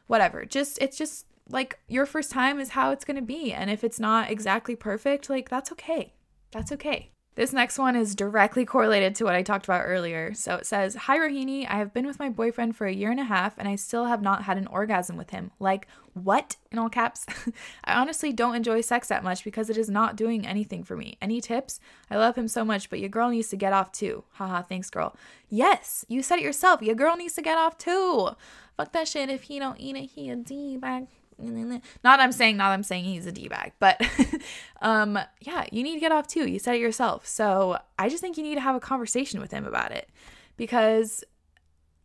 [0.08, 0.44] whatever.
[0.44, 3.52] Just, it's just like your first time is how it's going to be.
[3.52, 6.12] And if it's not exactly perfect, like, that's okay.
[6.50, 7.10] That's okay.
[7.36, 10.34] This next one is directly correlated to what I talked about earlier.
[10.34, 13.18] So it says, Hi Rohini, I have been with my boyfriend for a year and
[13.18, 15.50] a half and I still have not had an orgasm with him.
[15.58, 16.54] Like, what?
[16.70, 17.26] In all caps.
[17.84, 21.18] I honestly don't enjoy sex that much because it is not doing anything for me.
[21.20, 21.80] Any tips?
[22.08, 24.22] I love him so much, but your girl needs to get off too.
[24.34, 25.16] Haha, thanks, girl.
[25.48, 26.82] Yes, you said it yourself.
[26.82, 28.30] Your girl needs to get off too.
[28.76, 29.28] Fuck that shit.
[29.28, 31.08] If he don't eat it, he a D-bag.
[31.38, 34.00] Not I'm saying not I'm saying he's a D-bag, but
[34.82, 36.48] um yeah, you need to get off too.
[36.48, 37.26] You said it yourself.
[37.26, 40.08] So I just think you need to have a conversation with him about it
[40.56, 41.24] because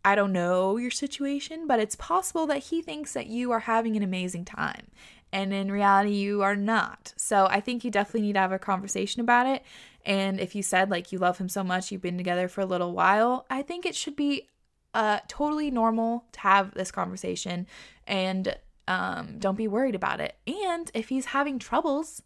[0.03, 3.95] I don't know your situation, but it's possible that he thinks that you are having
[3.95, 4.87] an amazing time.
[5.31, 7.13] And in reality, you are not.
[7.17, 9.63] So I think you definitely need to have a conversation about it.
[10.05, 12.65] And if you said like you love him so much, you've been together for a
[12.65, 14.47] little while, I think it should be
[14.93, 17.67] uh, totally normal to have this conversation
[18.07, 18.57] and
[18.89, 20.35] um, don't be worried about it.
[20.47, 22.23] And if he's having troubles,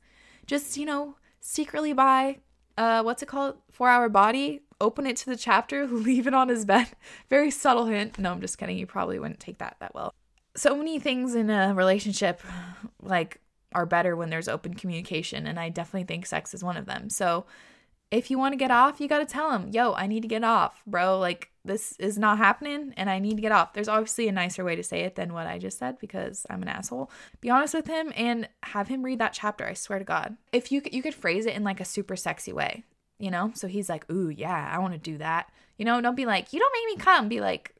[0.48, 2.40] just, you know, secretly buy,
[2.78, 3.58] uh, what's it called?
[3.70, 6.88] Four Hour Body, open it to the chapter, leave it on his bed.
[7.30, 8.18] Very subtle hint.
[8.18, 8.78] No, I'm just kidding.
[8.78, 10.16] You probably wouldn't take that that well.
[10.56, 12.42] So many things in a relationship,
[13.02, 13.42] like,
[13.74, 15.46] are better when there's open communication.
[15.48, 17.10] And I definitely think sex is one of them.
[17.10, 17.46] So
[18.14, 20.28] if you want to get off, you got to tell him, yo, I need to
[20.28, 21.18] get off, bro.
[21.18, 23.74] Like, this is not happening and I need to get off.
[23.74, 26.62] There's obviously a nicer way to say it than what I just said because I'm
[26.62, 27.10] an asshole.
[27.42, 29.66] Be honest with him and have him read that chapter.
[29.66, 30.38] I swear to God.
[30.52, 32.84] If you you could phrase it in like a super sexy way,
[33.18, 33.52] you know?
[33.56, 36.54] So he's like, "Ooh, yeah, I want to do that." You know, don't be like,
[36.54, 37.73] "You don't make me come." Be like,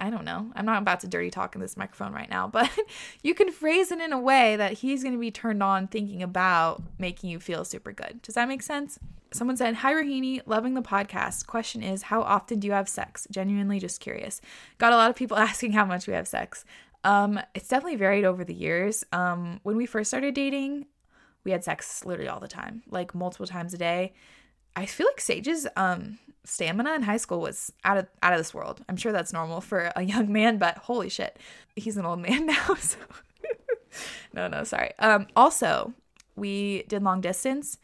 [0.00, 0.50] I don't know.
[0.56, 2.70] I'm not about to dirty talk in this microphone right now, but
[3.22, 6.22] you can phrase it in a way that he's going to be turned on thinking
[6.22, 8.22] about making you feel super good.
[8.22, 8.98] Does that make sense?
[9.30, 11.46] Someone said, Hi, Rohini, loving the podcast.
[11.46, 13.28] Question is, how often do you have sex?
[13.30, 14.40] Genuinely just curious.
[14.78, 16.64] Got a lot of people asking how much we have sex.
[17.04, 19.04] Um, it's definitely varied over the years.
[19.12, 20.86] Um, when we first started dating,
[21.44, 24.14] we had sex literally all the time, like multiple times a day.
[24.76, 28.54] I feel like Sage's um stamina in high school was out of out of this
[28.54, 28.82] world.
[28.88, 31.38] I'm sure that's normal for a young man, but holy shit,
[31.76, 32.74] he's an old man now.
[32.74, 32.98] So
[34.32, 34.92] no, no, sorry.
[34.98, 35.92] Um, also,
[36.36, 37.78] we did long distance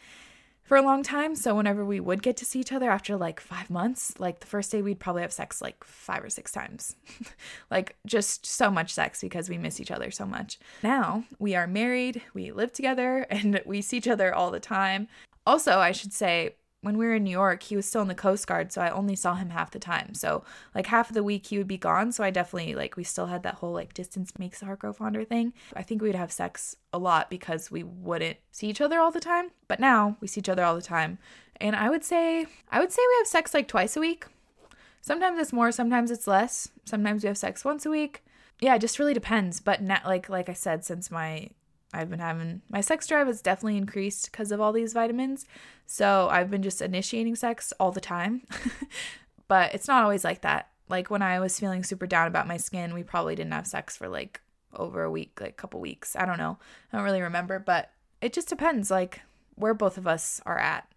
[0.66, 1.36] for a long time.
[1.36, 4.46] So whenever we would get to see each other after like five months, like the
[4.46, 6.96] first day we'd probably have sex like five or six times.
[7.70, 10.58] like just so much sex because we miss each other so much.
[10.82, 15.06] Now we are married, we live together, and we see each other all the time.
[15.46, 18.14] Also, I should say, when we were in New York, he was still in the
[18.14, 20.14] Coast Guard, so I only saw him half the time.
[20.14, 22.12] So like half of the week he would be gone.
[22.12, 24.92] So I definitely like we still had that whole like distance makes the heart grow
[24.92, 25.52] fonder thing.
[25.74, 29.10] I think we would have sex a lot because we wouldn't see each other all
[29.10, 29.50] the time.
[29.68, 31.18] But now we see each other all the time.
[31.60, 34.26] And I would say I would say we have sex like twice a week.
[35.00, 36.68] Sometimes it's more, sometimes it's less.
[36.84, 38.24] Sometimes we have sex once a week.
[38.60, 39.60] Yeah, it just really depends.
[39.60, 41.48] But not like like I said, since my
[41.96, 45.46] I've been having my sex drive has definitely increased because of all these vitamins.
[45.86, 48.42] So I've been just initiating sex all the time.
[49.48, 50.68] but it's not always like that.
[50.88, 53.96] Like when I was feeling super down about my skin, we probably didn't have sex
[53.96, 54.40] for like
[54.74, 56.14] over a week, like a couple weeks.
[56.16, 56.58] I don't know.
[56.92, 57.90] I don't really remember, but
[58.20, 59.22] it just depends like
[59.54, 60.88] where both of us are at.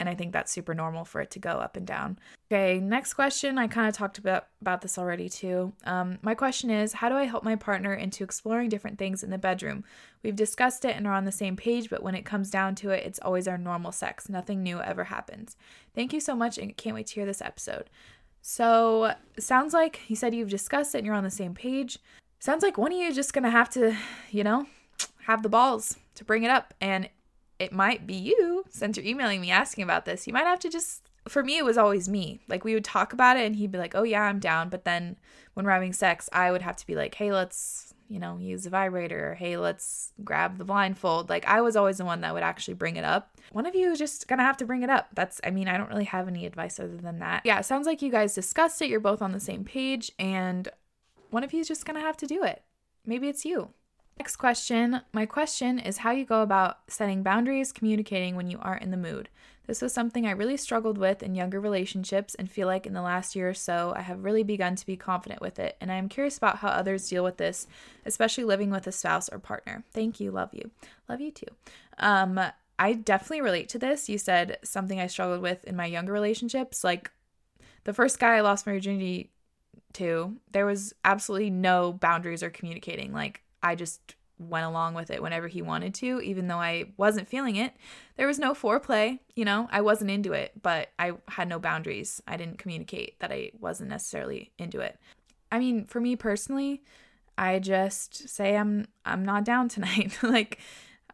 [0.00, 2.18] And I think that's super normal for it to go up and down.
[2.50, 3.58] Okay, next question.
[3.58, 5.72] I kind of talked about, about this already too.
[5.84, 9.30] Um, my question is How do I help my partner into exploring different things in
[9.30, 9.84] the bedroom?
[10.22, 12.90] We've discussed it and are on the same page, but when it comes down to
[12.90, 14.28] it, it's always our normal sex.
[14.28, 15.56] Nothing new ever happens.
[15.94, 17.90] Thank you so much and can't wait to hear this episode.
[18.40, 21.98] So, sounds like you said you've discussed it and you're on the same page.
[22.38, 23.96] Sounds like one of you just gonna have to,
[24.30, 24.66] you know,
[25.26, 26.72] have the balls to bring it up.
[26.80, 27.10] And
[27.58, 30.26] it might be you since you're emailing me asking about this.
[30.26, 32.40] You might have to just for me it was always me.
[32.48, 34.84] Like we would talk about it and he'd be like, "Oh yeah, I'm down." But
[34.84, 35.16] then
[35.54, 38.64] when we're having sex, I would have to be like, "Hey, let's, you know, use
[38.64, 39.32] a vibrator.
[39.32, 42.74] Or, hey, let's grab the blindfold." Like I was always the one that would actually
[42.74, 43.36] bring it up.
[43.52, 45.08] One of you is just going to have to bring it up.
[45.14, 47.42] That's I mean, I don't really have any advice other than that.
[47.44, 48.88] Yeah, sounds like you guys discussed it.
[48.88, 50.68] You're both on the same page and
[51.30, 52.62] one of you is just going to have to do it.
[53.04, 53.70] Maybe it's you.
[54.18, 55.02] Next question.
[55.12, 58.96] My question is how you go about setting boundaries, communicating when you aren't in the
[58.96, 59.28] mood.
[59.68, 63.02] This was something I really struggled with in younger relationships and feel like in the
[63.02, 65.76] last year or so I have really begun to be confident with it.
[65.80, 67.68] And I am curious about how others deal with this,
[68.06, 69.84] especially living with a spouse or partner.
[69.92, 70.32] Thank you.
[70.32, 70.70] Love you.
[71.08, 71.46] Love you too.
[71.98, 72.40] Um,
[72.78, 74.08] I definitely relate to this.
[74.08, 76.82] You said something I struggled with in my younger relationships.
[76.82, 77.10] Like
[77.84, 79.30] the first guy I lost my virginity
[79.92, 83.12] to, there was absolutely no boundaries or communicating.
[83.12, 87.28] Like I just went along with it whenever he wanted to, even though I wasn't
[87.28, 87.74] feeling it.
[88.16, 92.22] There was no foreplay, you know, I wasn't into it, but I had no boundaries.
[92.26, 94.98] I didn't communicate that I wasn't necessarily into it.
[95.50, 96.82] I mean, for me personally,
[97.36, 100.18] I just say I'm I'm not down tonight.
[100.22, 100.58] like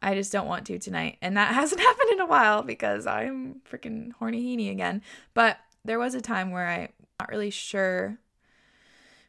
[0.03, 1.19] I just don't want to tonight.
[1.23, 5.03] And that hasn't happened in a while because I'm freaking horny heeny again.
[5.33, 6.89] But there was a time where I'm
[7.21, 8.19] not really sure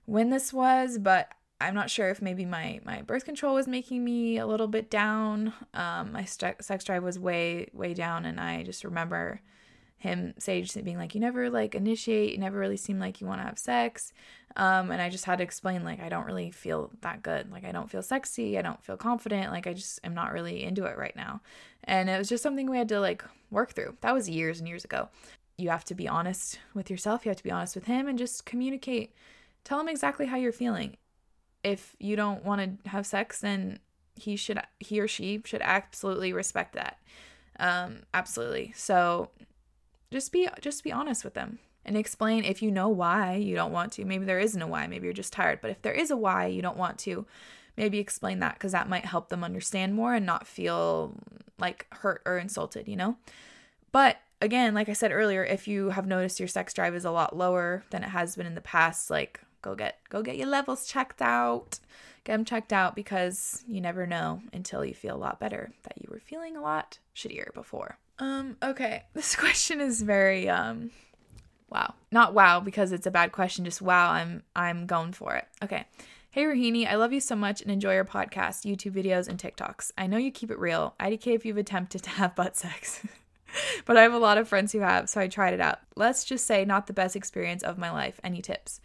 [0.05, 1.29] when this was, but
[1.65, 4.89] I'm not sure if maybe my my birth control was making me a little bit
[4.89, 5.53] down.
[5.73, 9.41] Um, my st- sex drive was way way down, and I just remember
[9.97, 12.33] him Sage being like, "You never like initiate.
[12.33, 14.13] You never really seem like you want to have sex."
[14.55, 17.51] Um, and I just had to explain like I don't really feel that good.
[17.51, 18.57] Like I don't feel sexy.
[18.57, 19.51] I don't feel confident.
[19.51, 21.41] Like I just am not really into it right now.
[21.83, 23.97] And it was just something we had to like work through.
[24.01, 25.09] That was years and years ago.
[25.57, 27.25] You have to be honest with yourself.
[27.25, 29.13] You have to be honest with him and just communicate.
[29.63, 30.97] Tell him exactly how you're feeling
[31.65, 33.79] if you don't want to have sex, then
[34.13, 36.99] he should he or she should absolutely respect that.
[37.59, 38.71] Um, absolutely.
[38.75, 39.31] So
[40.11, 43.71] just be just be honest with them and explain if you know why you don't
[43.71, 44.05] want to.
[44.05, 45.59] Maybe there isn't a why, maybe you're just tired.
[45.59, 47.25] But if there is a why you don't want to,
[47.75, 51.15] maybe explain that because that might help them understand more and not feel
[51.57, 53.17] like hurt or insulted, you know?
[53.91, 57.11] But again, like I said earlier, if you have noticed your sex drive is a
[57.11, 60.47] lot lower than it has been in the past, like go get go get your
[60.47, 61.79] levels checked out
[62.23, 65.97] get them checked out because you never know until you feel a lot better that
[65.97, 70.91] you were feeling a lot shittier before um okay this question is very um
[71.69, 75.47] wow not wow because it's a bad question just wow i'm i'm going for it
[75.63, 75.85] okay
[76.31, 79.93] Hey Rohini, I love you so much and enjoy your podcast, YouTube videos, and TikToks.
[79.97, 80.93] I know you keep it real.
[80.99, 83.07] IDK if you've attempted to have butt sex.
[83.85, 85.79] but I have a lot of friends who have, so I tried it out.
[85.95, 88.19] Let's just say, not the best experience of my life.
[88.21, 88.81] Any tips?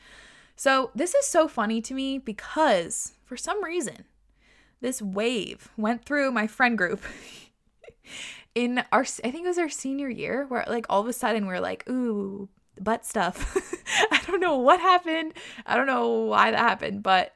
[0.61, 4.05] So, this is so funny to me because for some reason,
[4.83, 7.03] this wave went through my friend group
[8.55, 11.47] in our, I think it was our senior year, where like all of a sudden
[11.47, 13.57] we're like, ooh, butt stuff.
[14.13, 15.33] I don't know what happened.
[15.65, 17.35] I don't know why that happened, but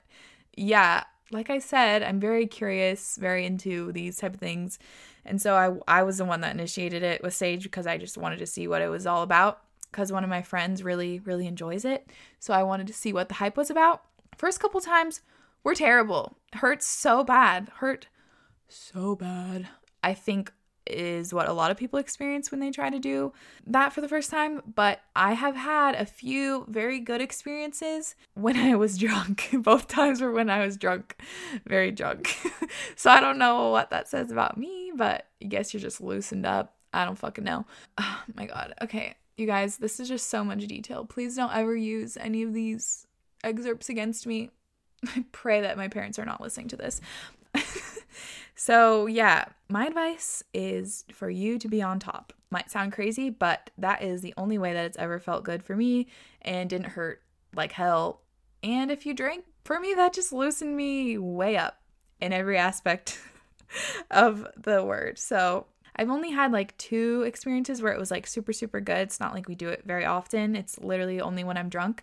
[0.55, 4.79] yeah, like I said, I'm very curious, very into these type of things.
[5.25, 8.19] And so I I was the one that initiated it with Sage because I just
[8.19, 9.63] wanted to see what it was all about
[9.95, 12.11] because one of my friends really, really enjoys it.
[12.41, 14.03] So I wanted to see what the hype was about.
[14.37, 15.21] First couple times
[15.63, 16.37] were terrible.
[16.55, 17.71] Hurts so bad.
[17.77, 18.09] Hurt
[18.69, 19.69] so bad.
[20.03, 20.53] I think
[20.85, 23.33] is what a lot of people experience when they try to do
[23.69, 24.63] that for the first time.
[24.75, 29.51] But I have had a few very good experiences when I was drunk.
[29.53, 31.23] Both times were when I was drunk,
[31.67, 32.37] very drunk.
[32.97, 36.47] so I don't know what that says about me, but I guess you're just loosened
[36.47, 37.67] up I don't fucking know.
[37.99, 38.75] Oh my god.
[38.83, 41.05] Okay, you guys, this is just so much detail.
[41.05, 43.07] Please don't ever use any of these
[43.43, 44.51] excerpts against me.
[45.17, 47.01] I pray that my parents are not listening to this.
[48.55, 52.33] so, yeah, my advice is for you to be on top.
[52.51, 55.75] Might sound crazy, but that is the only way that it's ever felt good for
[55.75, 56.07] me
[56.43, 57.23] and didn't hurt
[57.55, 58.21] like hell.
[58.63, 61.81] And if you drink, for me, that just loosened me way up
[62.21, 63.21] in every aspect
[64.11, 65.19] of the word.
[65.19, 65.67] So,
[65.97, 68.99] I've only had like two experiences where it was like super, super good.
[68.99, 70.57] It's not like we do it very often.
[70.57, 72.03] It's literally only when I'm drunk,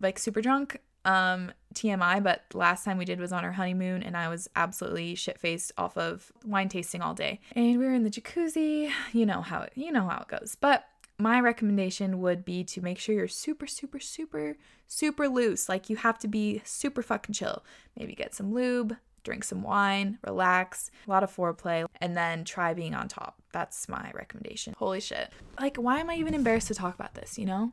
[0.00, 4.16] like super drunk um TMI, but last time we did was on our honeymoon and
[4.16, 7.40] I was absolutely shit faced off of wine tasting all day.
[7.56, 8.90] And we were in the jacuzzi.
[9.12, 10.56] You know how it you know how it goes.
[10.60, 10.86] But
[11.18, 14.56] my recommendation would be to make sure you're super, super, super,
[14.88, 15.68] super loose.
[15.68, 17.64] Like you have to be super fucking chill.
[17.96, 22.74] Maybe get some lube, drink some wine, relax, a lot of foreplay, and then try
[22.74, 23.40] being on top.
[23.52, 24.74] That's my recommendation.
[24.78, 25.30] Holy shit.
[25.60, 27.72] Like, why am I even embarrassed to talk about this, you know?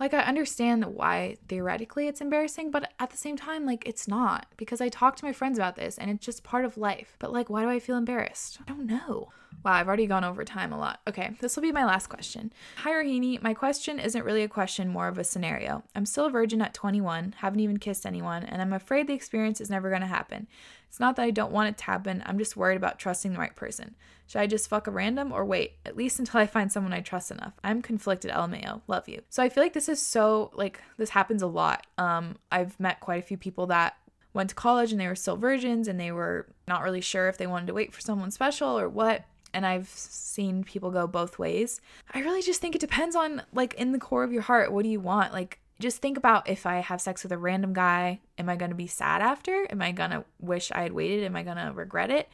[0.00, 4.46] Like, I understand why theoretically it's embarrassing, but at the same time, like, it's not
[4.56, 7.16] because I talk to my friends about this and it's just part of life.
[7.20, 8.58] But, like, why do I feel embarrassed?
[8.60, 9.28] I don't know.
[9.64, 11.00] Wow, I've already gone over time a lot.
[11.08, 12.52] Okay, this will be my last question.
[12.76, 13.40] Hi, Rohini.
[13.40, 15.82] My question isn't really a question, more of a scenario.
[15.96, 19.62] I'm still a virgin at 21, haven't even kissed anyone, and I'm afraid the experience
[19.62, 20.48] is never going to happen.
[20.86, 23.38] It's not that I don't want it to happen, I'm just worried about trusting the
[23.38, 23.94] right person.
[24.26, 27.00] Should I just fuck a random or wait, at least until I find someone I
[27.00, 27.54] trust enough?
[27.64, 28.82] I'm conflicted, LMAO.
[28.86, 29.22] Love you.
[29.30, 31.86] So I feel like this is so, like, this happens a lot.
[31.96, 33.96] Um, I've met quite a few people that
[34.34, 37.38] went to college and they were still virgins and they were not really sure if
[37.38, 39.24] they wanted to wait for someone special or what
[39.54, 41.80] and I've seen people go both ways.
[42.12, 44.82] I really just think it depends on like in the core of your heart, what
[44.82, 45.32] do you want?
[45.32, 48.70] Like just think about if I have sex with a random guy, am I going
[48.70, 49.66] to be sad after?
[49.70, 51.24] Am I going to wish I had waited?
[51.24, 52.28] Am I going to regret it?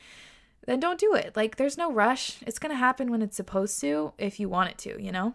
[0.67, 1.37] Then don't do it.
[1.37, 2.39] Like there's no rush.
[2.47, 5.35] It's going to happen when it's supposed to if you want it to, you know?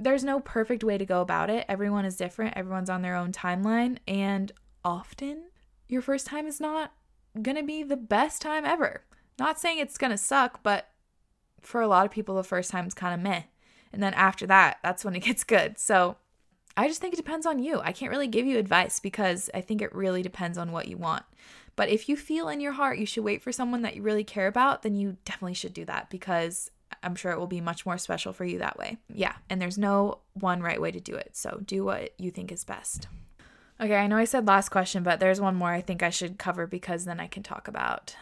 [0.00, 1.64] There's no perfect way to go about it.
[1.68, 2.56] Everyone is different.
[2.56, 4.52] Everyone's on their own timeline and
[4.84, 5.44] often
[5.88, 6.92] your first time is not
[7.42, 9.02] going to be the best time ever.
[9.38, 10.88] Not saying it's going to suck, but
[11.62, 13.42] for a lot of people, the first time's kind of meh.
[13.92, 15.78] And then after that, that's when it gets good.
[15.78, 16.16] So
[16.76, 17.80] I just think it depends on you.
[17.80, 20.96] I can't really give you advice because I think it really depends on what you
[20.96, 21.24] want.
[21.74, 24.24] But if you feel in your heart you should wait for someone that you really
[24.24, 26.70] care about, then you definitely should do that because
[27.02, 28.98] I'm sure it will be much more special for you that way.
[29.12, 31.36] Yeah, and there's no one right way to do it.
[31.36, 33.08] So do what you think is best.
[33.80, 36.38] Okay, I know I said last question, but there's one more I think I should
[36.38, 38.16] cover because then I can talk about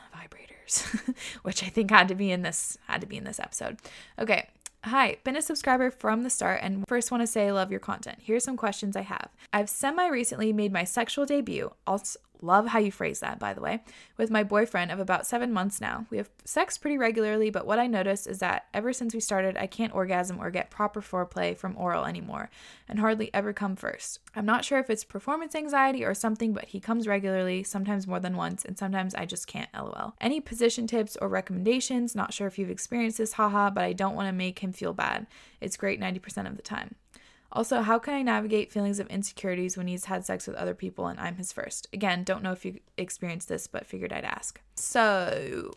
[1.42, 3.78] which I think had to be in this had to be in this episode.
[4.18, 4.48] Okay.
[4.84, 7.80] Hi, been a subscriber from the start and first want to say I love your
[7.80, 8.18] content.
[8.22, 9.30] Here's some questions I have.
[9.52, 11.72] I've semi recently made my sexual debut.
[11.88, 13.82] Also, Love how you phrase that, by the way.
[14.16, 16.06] With my boyfriend of about seven months now.
[16.10, 19.56] We have sex pretty regularly, but what I notice is that ever since we started,
[19.56, 22.50] I can't orgasm or get proper foreplay from oral anymore,
[22.88, 24.20] and hardly ever come first.
[24.34, 28.20] I'm not sure if it's performance anxiety or something, but he comes regularly, sometimes more
[28.20, 30.14] than once, and sometimes I just can't, lol.
[30.20, 32.14] Any position tips or recommendations?
[32.14, 34.92] Not sure if you've experienced this, haha, but I don't want to make him feel
[34.92, 35.26] bad.
[35.60, 36.96] It's great 90% of the time.
[37.52, 41.06] Also, how can I navigate feelings of insecurities when he's had sex with other people
[41.06, 41.88] and I'm his first?
[41.92, 44.60] Again, don't know if you experienced this, but figured I'd ask.
[44.74, 45.72] So,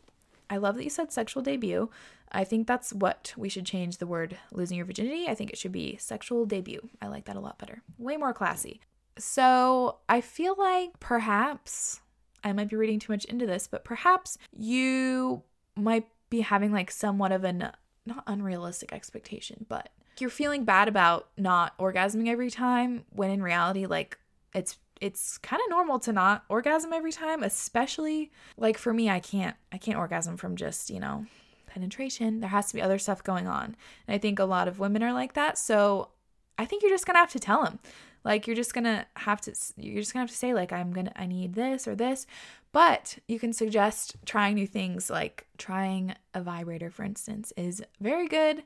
[0.50, 1.90] I love that you said sexual debut.
[2.32, 5.28] I think that's what we should change the word losing your virginity.
[5.28, 6.90] I think it should be sexual debut.
[7.02, 7.82] I like that a lot better.
[7.98, 8.82] Way more classy.
[9.18, 12.02] So, I feel like perhaps
[12.44, 15.44] I might be reading too much into this, but perhaps you
[15.76, 17.72] might be having like somewhat of an
[18.06, 19.90] not unrealistic expectation, but
[20.22, 24.18] you're feeling bad about not orgasming every time when in reality like
[24.54, 29.20] it's it's kind of normal to not orgasm every time especially like for me I
[29.20, 31.26] can't I can't orgasm from just you know
[31.70, 32.42] penetration.
[32.42, 33.76] There has to be other stuff going on.
[34.08, 35.58] And I think a lot of women are like that.
[35.58, 36.10] So
[36.58, 37.80] I think you're just gonna have to tell them
[38.24, 41.14] like you're just gonna have to you're just gonna have to say like I'm gonna
[41.16, 42.28] I need this or this.
[42.72, 48.28] But you can suggest trying new things like trying a vibrator for instance is very
[48.28, 48.64] good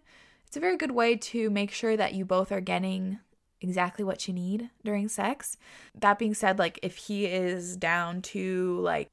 [0.54, 3.18] it's a very good way to make sure that you both are getting
[3.60, 5.58] exactly what you need during sex.
[5.96, 9.10] That being said, like if he is down to like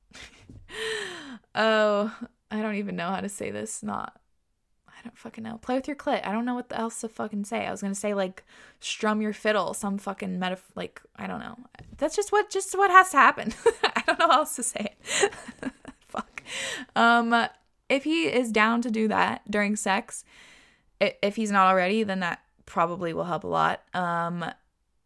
[1.55, 2.15] oh,
[2.51, 4.21] I don't even know how to say this, not
[4.87, 5.57] I don't fucking know.
[5.57, 6.27] Play with your clit.
[6.27, 7.67] I don't know what else to fucking say.
[7.67, 8.45] I was gonna say like
[8.79, 11.57] strum your fiddle, some fucking meta like I don't know.
[11.97, 13.55] That's just what just what has to happen.
[13.83, 15.73] I don't know how else to say it.
[16.07, 16.43] Fuck.
[16.95, 17.35] Um,
[17.89, 20.23] if he is down to do that during sex,
[21.01, 23.83] if he's not already, then that probably will help a lot.
[23.95, 24.45] Um,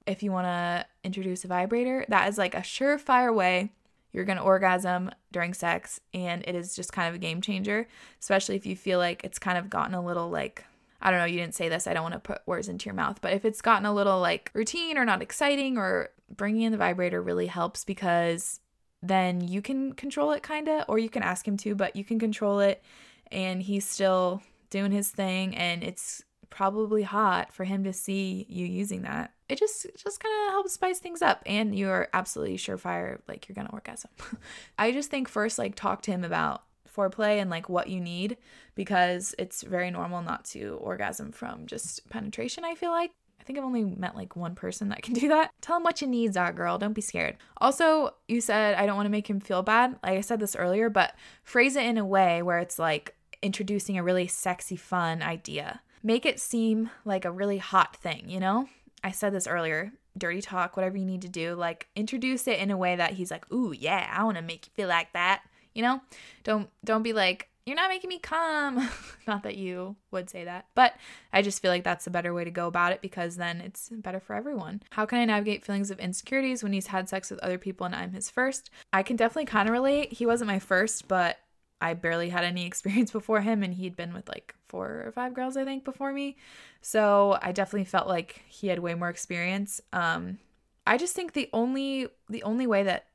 [0.06, 3.72] if you want to introduce a vibrator, that is like a surefire way
[4.12, 6.00] you're going to orgasm during sex.
[6.14, 7.88] And it is just kind of a game changer,
[8.20, 10.64] especially if you feel like it's kind of gotten a little like
[11.02, 11.86] I don't know, you didn't say this.
[11.86, 14.20] I don't want to put words into your mouth, but if it's gotten a little
[14.20, 18.60] like routine or not exciting or bringing in the vibrator really helps because
[19.02, 22.04] then you can control it kind of or you can ask him to, but you
[22.04, 22.82] can control it
[23.30, 24.40] and he's still
[24.74, 29.32] doing his thing and it's probably hot for him to see you using that.
[29.48, 33.54] It just just kind of helps spice things up and you're absolutely surefire like you're
[33.54, 34.10] going to orgasm.
[34.78, 38.36] I just think first like talk to him about foreplay and like what you need
[38.74, 43.12] because it's very normal not to orgasm from just penetration, I feel like.
[43.40, 45.50] I think I've only met like one person that can do that.
[45.60, 46.78] Tell him what your needs are, girl.
[46.78, 47.36] Don't be scared.
[47.58, 49.98] Also, you said I don't want to make him feel bad.
[50.02, 51.14] Like I said this earlier, but
[51.44, 53.14] phrase it in a way where it's like
[53.44, 55.82] introducing a really sexy, fun idea.
[56.02, 58.68] Make it seem like a really hot thing, you know?
[59.02, 62.70] I said this earlier dirty talk, whatever you need to do, like introduce it in
[62.70, 65.42] a way that he's like, "Ooh, yeah, I want to make you feel like that."
[65.74, 66.00] You know?
[66.44, 68.88] Don't don't be like, "You're not making me come."
[69.26, 70.94] not that you would say that, but
[71.32, 73.88] I just feel like that's a better way to go about it because then it's
[73.90, 74.82] better for everyone.
[74.90, 77.94] How can I navigate feelings of insecurities when he's had sex with other people and
[77.94, 78.70] I'm his first?
[78.92, 80.12] I can definitely kind of relate.
[80.12, 81.38] He wasn't my first, but
[81.84, 85.34] I barely had any experience before him, and he'd been with like four or five
[85.34, 86.36] girls, I think, before me.
[86.80, 89.82] So I definitely felt like he had way more experience.
[89.92, 90.38] Um,
[90.86, 93.06] I just think the only the only way that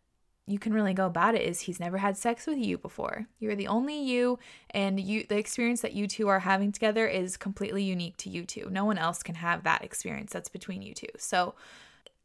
[0.46, 3.28] you can really go about it is he's never had sex with you before.
[3.40, 4.38] You're the only you,
[4.70, 8.46] and you the experience that you two are having together is completely unique to you
[8.46, 8.68] two.
[8.70, 11.08] No one else can have that experience that's between you two.
[11.18, 11.56] So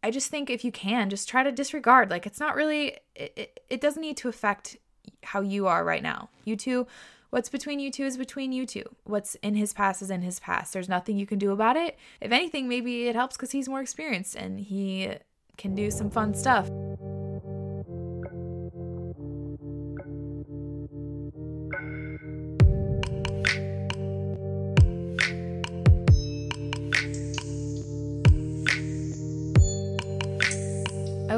[0.02, 2.10] I just think if you can, just try to disregard.
[2.10, 4.76] Like it's not really it, it, it doesn't need to affect
[5.22, 6.28] how you are right now.
[6.44, 6.86] You two,
[7.30, 8.84] what's between you two is between you two.
[9.04, 10.72] What's in his past is in his past.
[10.72, 11.98] There's nothing you can do about it.
[12.20, 15.14] If anything, maybe it helps because he's more experienced and he
[15.56, 16.70] can do some fun stuff.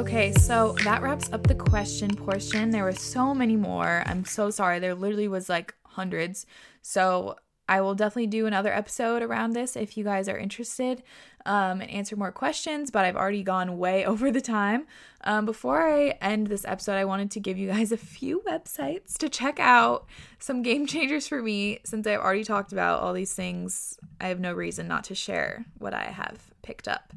[0.07, 2.71] Okay, so that wraps up the question portion.
[2.71, 4.03] There were so many more.
[4.05, 4.79] I'm so sorry.
[4.79, 6.45] There literally was like hundreds.
[6.81, 7.35] So
[7.67, 11.03] I will definitely do another episode around this if you guys are interested
[11.45, 14.87] um, and answer more questions, but I've already gone way over the time.
[15.25, 19.17] Um, before I end this episode, I wanted to give you guys a few websites
[19.17, 20.05] to check out,
[20.39, 21.79] some game changers for me.
[21.83, 25.65] Since I've already talked about all these things, I have no reason not to share
[25.79, 27.11] what I have picked up.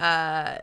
[0.00, 0.56] Uh,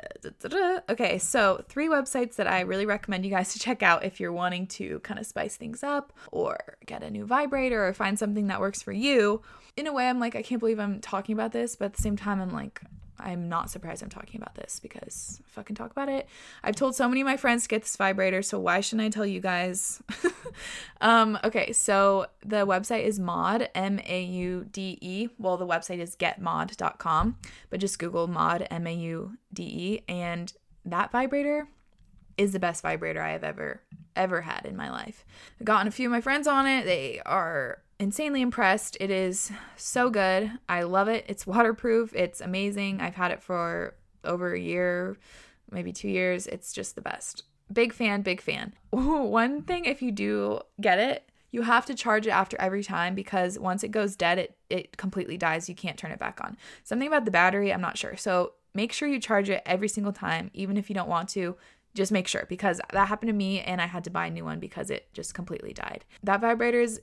[0.90, 4.34] okay, so three websites that I really recommend you guys to check out if you're
[4.34, 6.58] wanting to kind of spice things up or
[6.88, 9.44] get a new vibrator or find something that works for you.
[9.76, 12.02] In a way, I'm like, I can't believe I'm talking about this, but at the
[12.02, 12.82] same time, I'm like,
[13.20, 16.28] I'm not surprised I'm talking about this because I fucking talk about it.
[16.64, 19.10] I've told so many of my friends to get this vibrator, so why shouldn't I
[19.10, 20.02] tell you guys?
[21.02, 25.30] um, okay, so the website is Maude, M A U D E.
[25.38, 27.38] Well, the website is getmaude.com,
[27.70, 30.54] but just Google Maude, M A U D E, and
[30.86, 31.68] that vibrator
[32.38, 33.82] is the best vibrator I have ever
[34.16, 35.26] ever had in my life.
[35.60, 36.86] I've gotten a few of my friends on it.
[36.86, 38.98] They are insanely impressed.
[39.00, 40.52] It is so good.
[40.70, 41.26] I love it.
[41.28, 42.14] It's waterproof.
[42.14, 43.02] It's amazing.
[43.02, 45.18] I've had it for over a year,
[45.72, 46.48] maybe 2 years.
[46.48, 47.44] It's just the best.
[47.72, 48.74] Big fan, big fan.
[48.90, 53.16] One thing if you do get it, you have to charge it after every time
[53.16, 55.70] because once it goes dead, it it completely dies.
[55.70, 56.58] You can't turn it back on.
[56.84, 58.18] Something about the battery, I'm not sure.
[58.18, 61.56] So make sure you charge it every single time, even if you don't want to
[61.96, 64.46] just make sure because that happened to me and I had to buy a new
[64.46, 66.06] one because it just completely died.
[66.24, 67.02] That vibrator is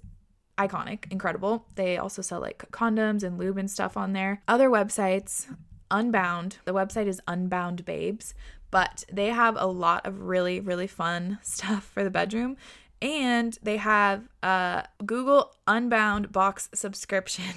[0.58, 1.66] iconic, incredible.
[1.74, 4.42] They also sell like condoms and lube and stuff on there.
[4.48, 5.46] Other websites,
[5.90, 6.58] Unbound.
[6.64, 8.34] The website is Unbound Babes,
[8.70, 12.56] but they have a lot of really really fun stuff for the bedroom.
[13.02, 17.54] And they have a Google Unbound box subscription.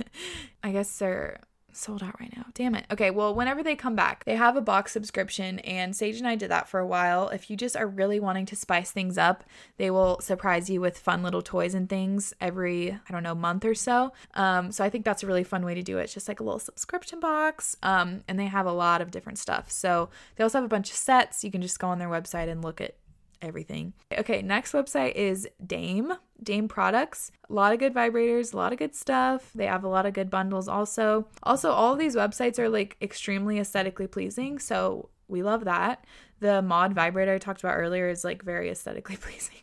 [0.62, 1.40] I guess they're
[1.76, 2.46] sold out right now.
[2.54, 2.86] Damn it.
[2.90, 6.34] Okay, well, whenever they come back, they have a box subscription, and Sage and I
[6.34, 7.28] did that for a while.
[7.28, 9.44] If you just are really wanting to spice things up,
[9.76, 13.64] they will surprise you with fun little toys and things every, I don't know, month
[13.64, 14.12] or so.
[14.34, 16.04] Um, so I think that's a really fun way to do it.
[16.04, 19.38] It's just like a little subscription box, um, and they have a lot of different
[19.38, 19.70] stuff.
[19.70, 21.44] So they also have a bunch of sets.
[21.44, 22.94] You can just go on their website and look at
[23.42, 23.92] everything.
[24.16, 27.30] Okay, next website is Dame, Dame Products.
[27.48, 29.50] A lot of good vibrators, a lot of good stuff.
[29.54, 31.28] They have a lot of good bundles also.
[31.42, 36.04] Also, all these websites are like extremely aesthetically pleasing, so we love that.
[36.40, 39.56] The Maude vibrator I talked about earlier is like very aesthetically pleasing.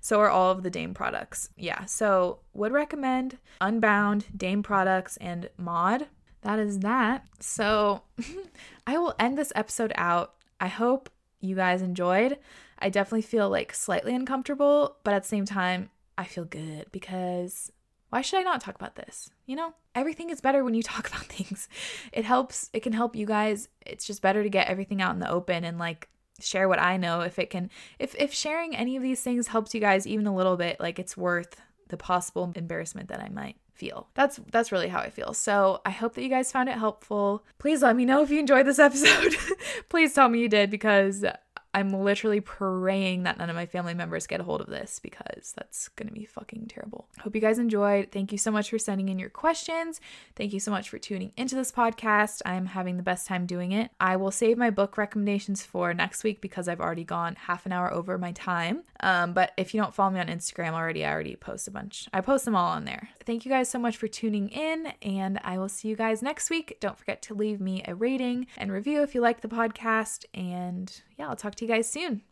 [0.00, 1.50] So are all of the Dame products.
[1.56, 6.06] Yeah, so would recommend Unbound, Dame products, and Maude.
[6.42, 7.26] That is that.
[7.40, 8.02] So
[8.86, 10.34] I will end this episode out.
[10.60, 12.38] I hope you guys enjoyed.
[12.80, 17.72] I definitely feel like slightly uncomfortable, but at the same time, I feel good because
[18.10, 19.30] why should I not talk about this?
[19.46, 21.68] You know, everything is better when you talk about things.
[22.12, 23.68] It helps, it can help you guys.
[23.86, 26.08] It's just better to get everything out in the open and like
[26.40, 27.20] share what I know.
[27.20, 30.34] If it can, if, if sharing any of these things helps you guys even a
[30.34, 34.08] little bit, like it's worth the possible embarrassment that I might feel.
[34.14, 35.32] That's that's really how I feel.
[35.32, 37.44] So I hope that you guys found it helpful.
[37.58, 39.34] Please let me know if you enjoyed this episode.
[39.88, 41.24] Please tell me you did because
[41.72, 45.52] I'm literally praying that none of my family members get a hold of this because
[45.56, 47.08] that's going to be fucking terrible.
[47.20, 48.10] Hope you guys enjoyed.
[48.10, 50.00] Thank you so much for sending in your questions.
[50.34, 52.42] Thank you so much for tuning into this podcast.
[52.44, 53.90] I'm having the best time doing it.
[54.00, 57.72] I will save my book recommendations for next week because I've already gone half an
[57.72, 58.82] hour over my time.
[59.00, 62.08] Um, but if you don't follow me on Instagram already, I already post a bunch.
[62.12, 63.10] I post them all on there.
[63.24, 66.50] Thank you guys so much for tuning in, and I will see you guys next
[66.50, 66.78] week.
[66.80, 70.24] Don't forget to leave me a rating and review if you like the podcast.
[70.34, 72.22] And yeah, I'll talk to you guys soon.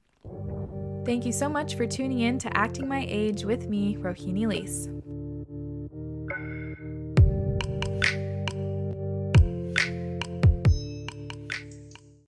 [1.05, 4.89] Thank you so much for tuning in to Acting My Age with me, Rohini Lease.